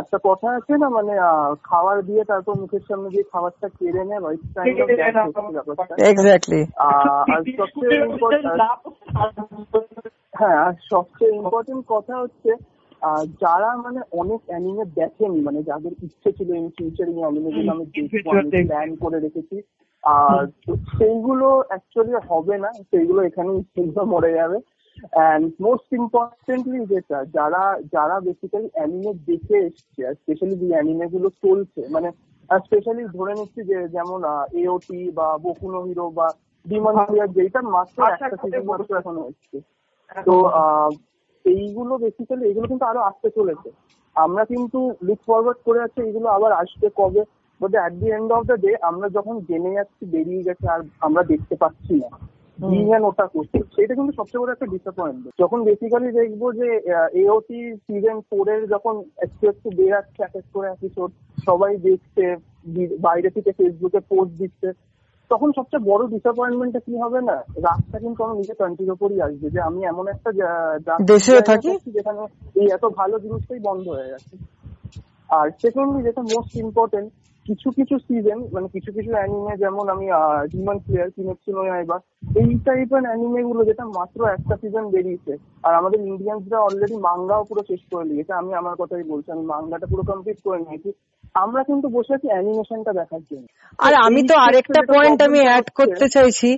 একটা 0.00 0.18
কথা 0.24 0.50
আছে 0.50 0.78
না 0.78 0.88
মানে 0.88 1.20
আহ, 1.20 1.54
খাবার 1.62 2.02
দিয়ে 2.02 2.24
তারপর 2.24 2.54
মুখের 2.54 2.80
সামনে 2.88 3.08
দিয়ে 3.08 3.22
খাবারটা 3.32 3.68
কেড়ে 3.68 4.04
নেয় 4.04 4.20
বা 4.20 4.32
এক্স্যাক্টলি 4.32 4.84
আর 6.76 7.42
সবচেয়ে 7.58 8.06
হ্যাঁ 10.32 10.58
আর 10.58 10.72
সবচেয়ে 10.90 11.36
ইম্পর্টেন্ট 11.36 11.84
কথা 11.88 12.18
হচ্ছে 12.18 12.52
আহ, 13.02 13.24
যারা 13.40 13.76
মানে 13.76 14.00
অনেক 14.12 14.40
অ্যানিমে 14.46 14.84
দেখেনি 14.94 15.40
মানে 15.40 15.62
যাদের 15.62 15.92
ইচ্ছে 16.02 16.32
ছিল 16.32 16.54
ইন 16.54 16.68
ফিউচার 16.68 17.08
এই 17.08 17.18
অ্যানিমে 17.18 17.50
গুলো 17.50 17.72
আমি 17.72 17.86
দেখব 17.86 18.66
প্ল্যান 18.66 18.96
করে 18.96 19.20
রেখেছি 19.20 19.62
আর 20.04 20.46
সেইগুলো 20.98 21.62
অ্যাকচুয়ালি 21.68 22.12
হবে 22.28 22.58
না 22.58 22.72
সেইগুলো 22.90 23.22
এখানেই 23.22 23.62
মরে 24.06 24.32
যাবে। 24.32 24.58
অ্যান্ড 25.08 25.46
মোস্ট 25.60 25.88
ইম্পর্টেন্টলি 25.92 26.80
যেটা 26.86 27.18
যারা 27.36 27.62
যারা 27.92 28.16
বেসিক্যালি 28.20 28.68
অ্যানিমে 28.72 29.12
দেখে 29.28 29.56
এসছে 29.66 30.00
আর 30.06 30.14
স্পেশালি 30.14 30.54
যে 30.62 30.68
অ্যানিমে 30.70 31.06
গুলো 31.08 31.28
চলছে 31.42 31.80
মানে 31.90 32.08
স্পেশালি 32.50 33.04
ধরে 33.16 33.32
নিচ্ছি 33.34 33.60
যে 33.64 33.78
যেমন 33.88 34.20
এওটি 34.62 35.00
বা 35.10 35.28
বকুনো 35.44 35.80
হিরো 35.82 36.06
বা 36.10 36.26
ডিমন 36.66 36.94
প্লেয়ার 37.00 37.34
যেটা 37.36 37.60
মাত্র 37.76 37.98
একটা 38.14 38.36
সিজন 38.42 38.64
মাত্র 38.72 38.90
এখন 39.00 39.16
হচ্ছে 39.18 39.56
তো 40.26 40.34
আহ, 40.60 40.90
এইগুলো 41.44 41.92
বেসিক্যালি 41.98 42.44
এগুলো 42.46 42.66
কিন্তু 42.68 42.84
আরও 42.84 43.00
আসতে 43.00 43.28
চলেছে। 43.30 43.68
আমরা 44.16 44.42
কিন্তু 44.44 44.78
লুক 45.02 45.20
ফরওয়ার্ড 45.26 45.60
করে 45.66 45.80
আছি 45.82 45.98
এগুলো 46.00 46.26
আবার 46.28 46.52
আসবে 46.52 46.88
কবে 46.96 47.22
but 47.60 47.72
at 47.74 47.92
the 47.92 48.08
end 48.10 48.30
of 48.32 48.42
the 48.46 48.56
day 48.56 48.70
আমরা 48.82 49.08
যখন 49.08 49.34
জেনে 49.48 49.70
যাচ্ছি 49.74 50.02
বেরিয়ে 50.06 50.46
গেছে 50.48 50.66
আর 50.68 50.80
আমরা 51.00 51.22
দেখতে 51.22 51.54
পাচ্ছি 51.56 51.94
না। 52.02 52.08
ইভেন 52.62 53.02
ওটা 53.04 53.26
করছে 53.26 53.58
সেটা 53.76 53.94
কিন্তু 53.94 54.12
সবচেয়ে 54.12 54.42
বড় 54.42 54.52
একটা 54.52 54.66
ডিসঅ্যাপয়েন্টমেন্ট 54.66 55.34
যখন 55.40 55.64
বেসিক্যালি 55.64 56.12
দেখব 56.12 56.42
যে 56.52 56.68
এওটি 57.12 57.76
সিজন 57.76 58.20
ফোর 58.20 58.48
এর 58.48 58.66
যখন 58.66 59.02
একটু 59.18 59.48
একটু 59.48 59.70
বেরাচ্ছে 59.76 60.22
এক 60.22 60.34
এক 60.36 60.44
করে 60.52 60.68
এপিসোড 60.70 61.10
সবাই 61.46 61.76
দেখছে 61.76 62.24
বাইরে 63.00 63.30
থেকে 63.30 63.52
ফেসবুকে 63.52 64.00
পোস্ট 64.00 64.32
দিচ্ছে 64.38 64.72
তখন 65.30 65.52
সবচেয়ে 65.52 65.86
বড় 65.86 66.06
ডিসঅ্যাপয়েন্টমেন্টটা 66.06 66.80
কি 66.80 66.96
হবে 66.96 67.20
না? 67.20 67.36
রাতটা 67.56 67.98
কিন্তু 67.98 68.24
আমার 68.24 68.36
নিজের 68.36 68.56
কান্ট্রির 68.56 68.90
ওপরই 68.90 69.20
আসবে 69.20 69.50
যে 69.50 69.60
আমি 69.60 69.84
এমন 69.84 70.08
একটা 70.08 70.30
দেশে? 71.04 71.40
থাকি? 71.40 71.70
যেখানে 71.90 72.20
এই 72.54 72.66
এত 72.72 72.84
ভালো 72.84 73.18
জিনিসটাই 73.18 73.60
বন্ধ 73.60 73.88
হয়ে 73.88 74.10
গেছে। 74.10 74.36
আর 75.28 75.50
সেকেন্ডলি 75.62 76.02
যেটা 76.02 76.22
মোস্ট 76.22 76.56
ইম্পর্টেন্ট 76.56 77.12
কিছু 77.50 77.68
কিছু 77.70 77.94
সিজন 77.98 78.38
মানে 78.54 78.68
কিছু 78.74 78.90
কিছু 78.96 79.10
অ্যানিমে 79.16 79.54
যেমন 79.56 79.84
আমি 79.94 80.06
ডিমন 80.52 80.78
প্লেয়ার 80.78 81.08
কিনেছি 81.10 81.50
নয় 81.52 81.72
এবার 81.84 82.00
এই 82.40 82.50
টাইপের 82.66 83.02
অ্যানিমে 83.06 83.42
গুলো 83.42 83.62
যেটা 83.64 83.84
মাত্র 83.98 84.18
একটা 84.26 84.54
সিজন 84.62 84.84
বেরিয়েছে। 84.90 85.32
আর 85.66 85.72
আমাদের 85.74 86.00
ইন্ডিয়ানসরা 86.00 86.58
অলরেডি 86.60 86.96
মাঙ্গাও 87.08 87.42
পুরো 87.44 87.62
শেষ 87.68 87.80
করে 87.92 88.04
নিয়েছে 88.04 88.32
আমি 88.32 88.52
আমার 88.54 88.74
কথাই 88.78 89.04
বলছি 89.12 89.28
আমি 89.32 89.44
মাঙ্গাটা 89.52 89.86
পুরো 89.86 90.02
কমপ্লিট 90.02 90.38
করে 90.44 90.58
নিয়েছি। 90.58 90.90
আমরা 91.34 91.60
কিন্তু 91.64 91.86
বসে 91.88 92.12
আছি 92.14 92.26
অ্যানিমেশনটা 92.32 92.92
দেখার 92.92 93.22
জন্য। 93.30 93.46
আর 93.78 93.92
আমি 94.06 94.20
তো 94.30 94.34
আরেকটা 94.46 94.80
পয়েন্ট 94.92 95.18
আমি 95.22 95.38
অ্যাড 95.38 95.66
করতে 95.74 96.06
চাইছি 96.08 96.50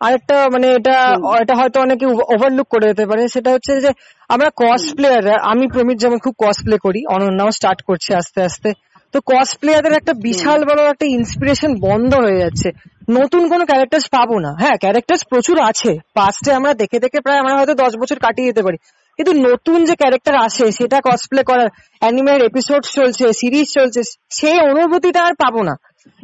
আরেকটা 0.00 0.36
মানে 0.52 0.66
এটা 0.74 0.96
এটা 1.42 1.54
হয়তো 1.60 1.78
অনেকে 1.80 2.06
ওভারলুক 2.34 2.66
করে 2.68 2.86
দিতে 2.86 3.04
পারে 3.06 3.22
সেটা 3.28 3.50
হচ্ছে 3.52 3.72
যে 3.80 3.90
আমরা 4.28 4.48
কস্ট 4.56 4.88
প্লেয়াররা 4.96 5.36
আমি 5.52 5.64
প্রমিত 5.68 5.96
যেমন 5.98 6.18
খুব 6.18 6.34
কস্ট 6.38 6.60
প্লে 6.64 6.76
করি 6.86 7.00
অনন্যাও 7.16 7.50
স্টার্ট 7.50 7.80
করছে 7.82 8.10
আস্তে 8.14 8.40
আস্তে। 8.42 8.70
তো 9.12 9.20
কস 9.20 9.56
প্লেয়ারদের 9.56 9.92
একটা 9.92 10.12
বিশাল 10.12 10.64
বড় 10.64 10.90
একটা 10.90 11.06
ইন্সপিরেশন 11.06 11.74
বন্ধ 11.80 12.14
হয়ে 12.14 12.38
যাচ্ছে। 12.38 12.70
নতুন 13.10 13.48
কোনো 13.48 13.64
ক্যারেক্টার্স 13.64 14.08
পাবো 14.08 14.38
না। 14.38 14.54
হ্যাঁ 14.60 14.76
ক্যারেক্টার্স 14.76 15.24
প্রচুর 15.24 15.60
আছে। 15.60 15.98
পাস্টে 16.14 16.52
আমরা 16.52 16.74
দেখে 16.74 16.98
দেখে 16.98 17.20
প্রায় 17.20 17.38
আমরা 17.38 17.56
হয়তো 17.56 17.74
দশ 17.74 17.96
বছর 17.96 18.18
কাটিয়ে 18.18 18.48
যেতে 18.48 18.62
পারি। 18.62 18.76
কিন্তু 19.16 19.32
নতুন 19.32 19.84
যে 19.84 19.96
ক্যারেক্টার 19.96 20.34
আসে, 20.36 20.72
সেটা 20.72 21.00
কসপ্লে 21.04 21.42
করার 21.42 21.68
অ্যানিমের 22.00 22.42
এপিসোড 22.42 22.82
চলছে 22.84 23.32
সিরিজ 23.32 23.66
চলছে 23.74 24.00
সেই 24.30 24.58
অনুভূতিটা 24.58 25.24
আর 25.24 25.32
পাবো 25.34 25.62
না। 25.62 25.74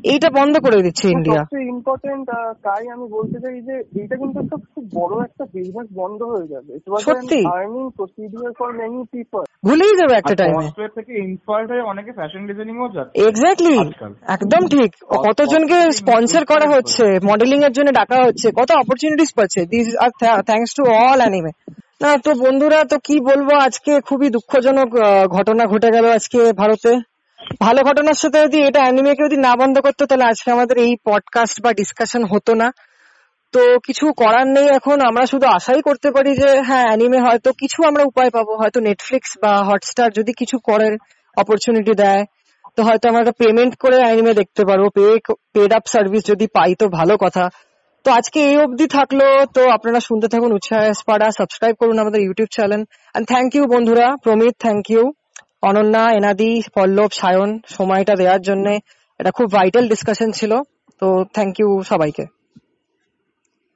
এইটা 0.04 0.28
বন্ধ 0.30 0.54
করে 0.58 0.78
দিচ্ছে 0.82 1.06
ইন্ডিয়া 1.08 1.40
সবচেয়ে 1.40 1.68
ইম্পর্টেন্ট 1.74 2.26
তাই 2.62 2.84
আমি 2.94 3.06
বলতে 3.08 3.36
চাই 3.40 3.56
যে 3.68 3.74
এইটা 4.00 4.14
কিন্তু 4.16 4.36
একটা 4.40 4.56
খুব 4.74 4.84
বড় 4.94 5.14
একটা 5.24 5.44
বিজনেস 5.54 5.88
বন্ধ 5.94 6.20
হয়ে 6.32 6.46
যাবে। 6.46 6.72
সত্যি? 7.06 7.40
Earning 7.54 7.84
procedure 7.96 8.52
for 8.58 8.70
many 8.72 9.00
people 9.12 9.42
ভুলেই 9.64 9.94
যাবে 10.00 10.14
একটা 10.16 10.34
টাইমে 10.34 10.62
কসপ্লে 10.62 10.88
থেকে 10.94 11.12
ইন্সপায়ার্ড 11.26 11.68
হয়ে 11.70 11.82
অনেকে 11.82 12.10
ফ্যাশন 12.12 12.42
ডিজাইনিং 12.46 12.76
ও 12.78 12.86
যাচ্ছে। 12.88 13.14
এক্স্যাক্টলি 13.28 13.76
একদম 14.36 14.62
ঠিক। 14.68 14.90
কতজনকে 15.26 15.78
স্পন্সর 15.92 16.42
করা 16.44 16.66
হচ্ছে 16.74 17.04
মডেলিং 17.22 17.58
এর 17.62 17.72
জন্য 17.72 17.88
ডাকা 17.92 18.16
হচ্ছে 18.26 18.46
কত 18.50 18.70
অপরচুনিটিস 18.72 19.30
পাচ্ছে। 19.34 19.60
This 19.66 19.86
are 19.96 20.10
thanks 20.42 20.72
to 20.74 20.82
all 21.00 21.18
anime 21.18 21.52
না 22.00 22.10
তো 22.18 22.30
বন্ধুরা 22.34 22.80
তো 22.84 22.96
কি 22.98 23.16
বলব 23.20 23.48
আজকে 23.60 23.92
খুবই 24.00 24.28
দুঃখজনক 24.30 24.88
আহ, 24.98 25.24
ঘটনা 25.26 25.64
ঘটে 25.66 25.88
গেল 25.90 26.06
আজকে 26.10 26.40
ভারতে। 26.52 26.92
ভালো 27.60 27.82
ঘটনার 27.82 28.14
সাথে 28.14 28.42
যদি 28.42 28.58
এটা 28.62 28.80
অ্যানিমেকে 28.80 29.22
যদি 29.24 29.36
না 29.36 29.56
বন্ধ 29.56 29.78
করতো, 29.78 30.06
তাহলে 30.06 30.24
আজকে 30.24 30.50
আমাদের 30.50 30.78
এই 30.78 30.96
পডকাস্ট 31.04 31.62
বা 31.62 31.72
ডিসকাশন 31.72 32.24
হতো 32.24 32.54
না। 32.54 32.72
তো 33.52 33.60
কিছু 33.86 34.12
করার 34.12 34.46
নেই 34.46 34.68
এখন, 34.68 35.00
আমরা 35.00 35.26
শুধু 35.26 35.46
আশাই 35.46 35.82
করতে 35.82 36.10
পারি 36.10 36.36
যে 36.36 36.60
হ্যাঁ 36.60 36.86
অ্যানিমে 36.86 37.20
হয়তো 37.20 37.52
কিছু 37.52 37.84
আমরা 37.84 38.02
উপায় 38.02 38.30
পাবো। 38.30 38.56
হয়তো 38.56 38.80
নেটফ্লিক্স 38.80 39.38
বা 39.42 39.64
হটস্টার 39.64 40.12
যদি 40.12 40.32
কিছু 40.32 40.58
করার 40.58 40.92
অপরচুনিটি 41.36 41.94
দেয়, 41.94 42.24
তো 42.76 42.82
হয়তো 42.82 43.08
আমরা 43.08 43.32
পেমেন্ট 43.32 43.76
করে 43.76 43.96
অ্যানিমে 43.96 44.34
দেখতে 44.34 44.64
পারব। 44.64 44.88
পে 44.88 45.18
পেড 45.52 45.72
আপ 45.72 45.82
সার্ভিস 45.86 46.26
যদি 46.26 46.46
পাই 46.46 46.74
তো 46.74 46.88
ভালো 46.88 47.16
কথা। 47.16 47.50
তো 48.04 48.10
আজকে 48.10 48.44
এই 48.44 48.56
অবধি 48.56 48.86
থাকল। 48.86 49.20
তো 49.54 49.68
আপনারা 49.68 50.00
শুনতে 50.00 50.28
থাকুন 50.28 50.52
উৎসাহ 50.52 50.92
পাড়া 51.06 51.30
সাবস্ক্রাইব 51.30 51.74
করুন 51.74 51.98
আমাদের 51.98 52.20
YouTube 52.20 52.48
channel 52.52 52.84
and 53.14 53.28
thank 53.28 53.54
you 53.54 53.66
বন্ধুরা। 53.66 54.16
প্রমিত 54.22 54.54
থ্যাংক 54.58 54.90
ইউ 54.90 55.12
অনন্যা, 55.68 56.04
এনাদি, 56.12 56.62
পল্লব, 56.74 57.10
সায়ন 57.12 57.50
সময়টা 57.68 58.14
দেওয়ার 58.14 58.42
জন্য 58.42 58.66
এটা 59.20 59.30
খুব 59.30 59.46
ভাইটাল 59.52 59.84
ডিসকাশন 59.88 60.30
ছিল। 60.30 60.52
তো 61.00 61.06
থ্যাংক 61.34 61.60
ইউ 61.60 61.82
সবাইকে। 61.82 62.24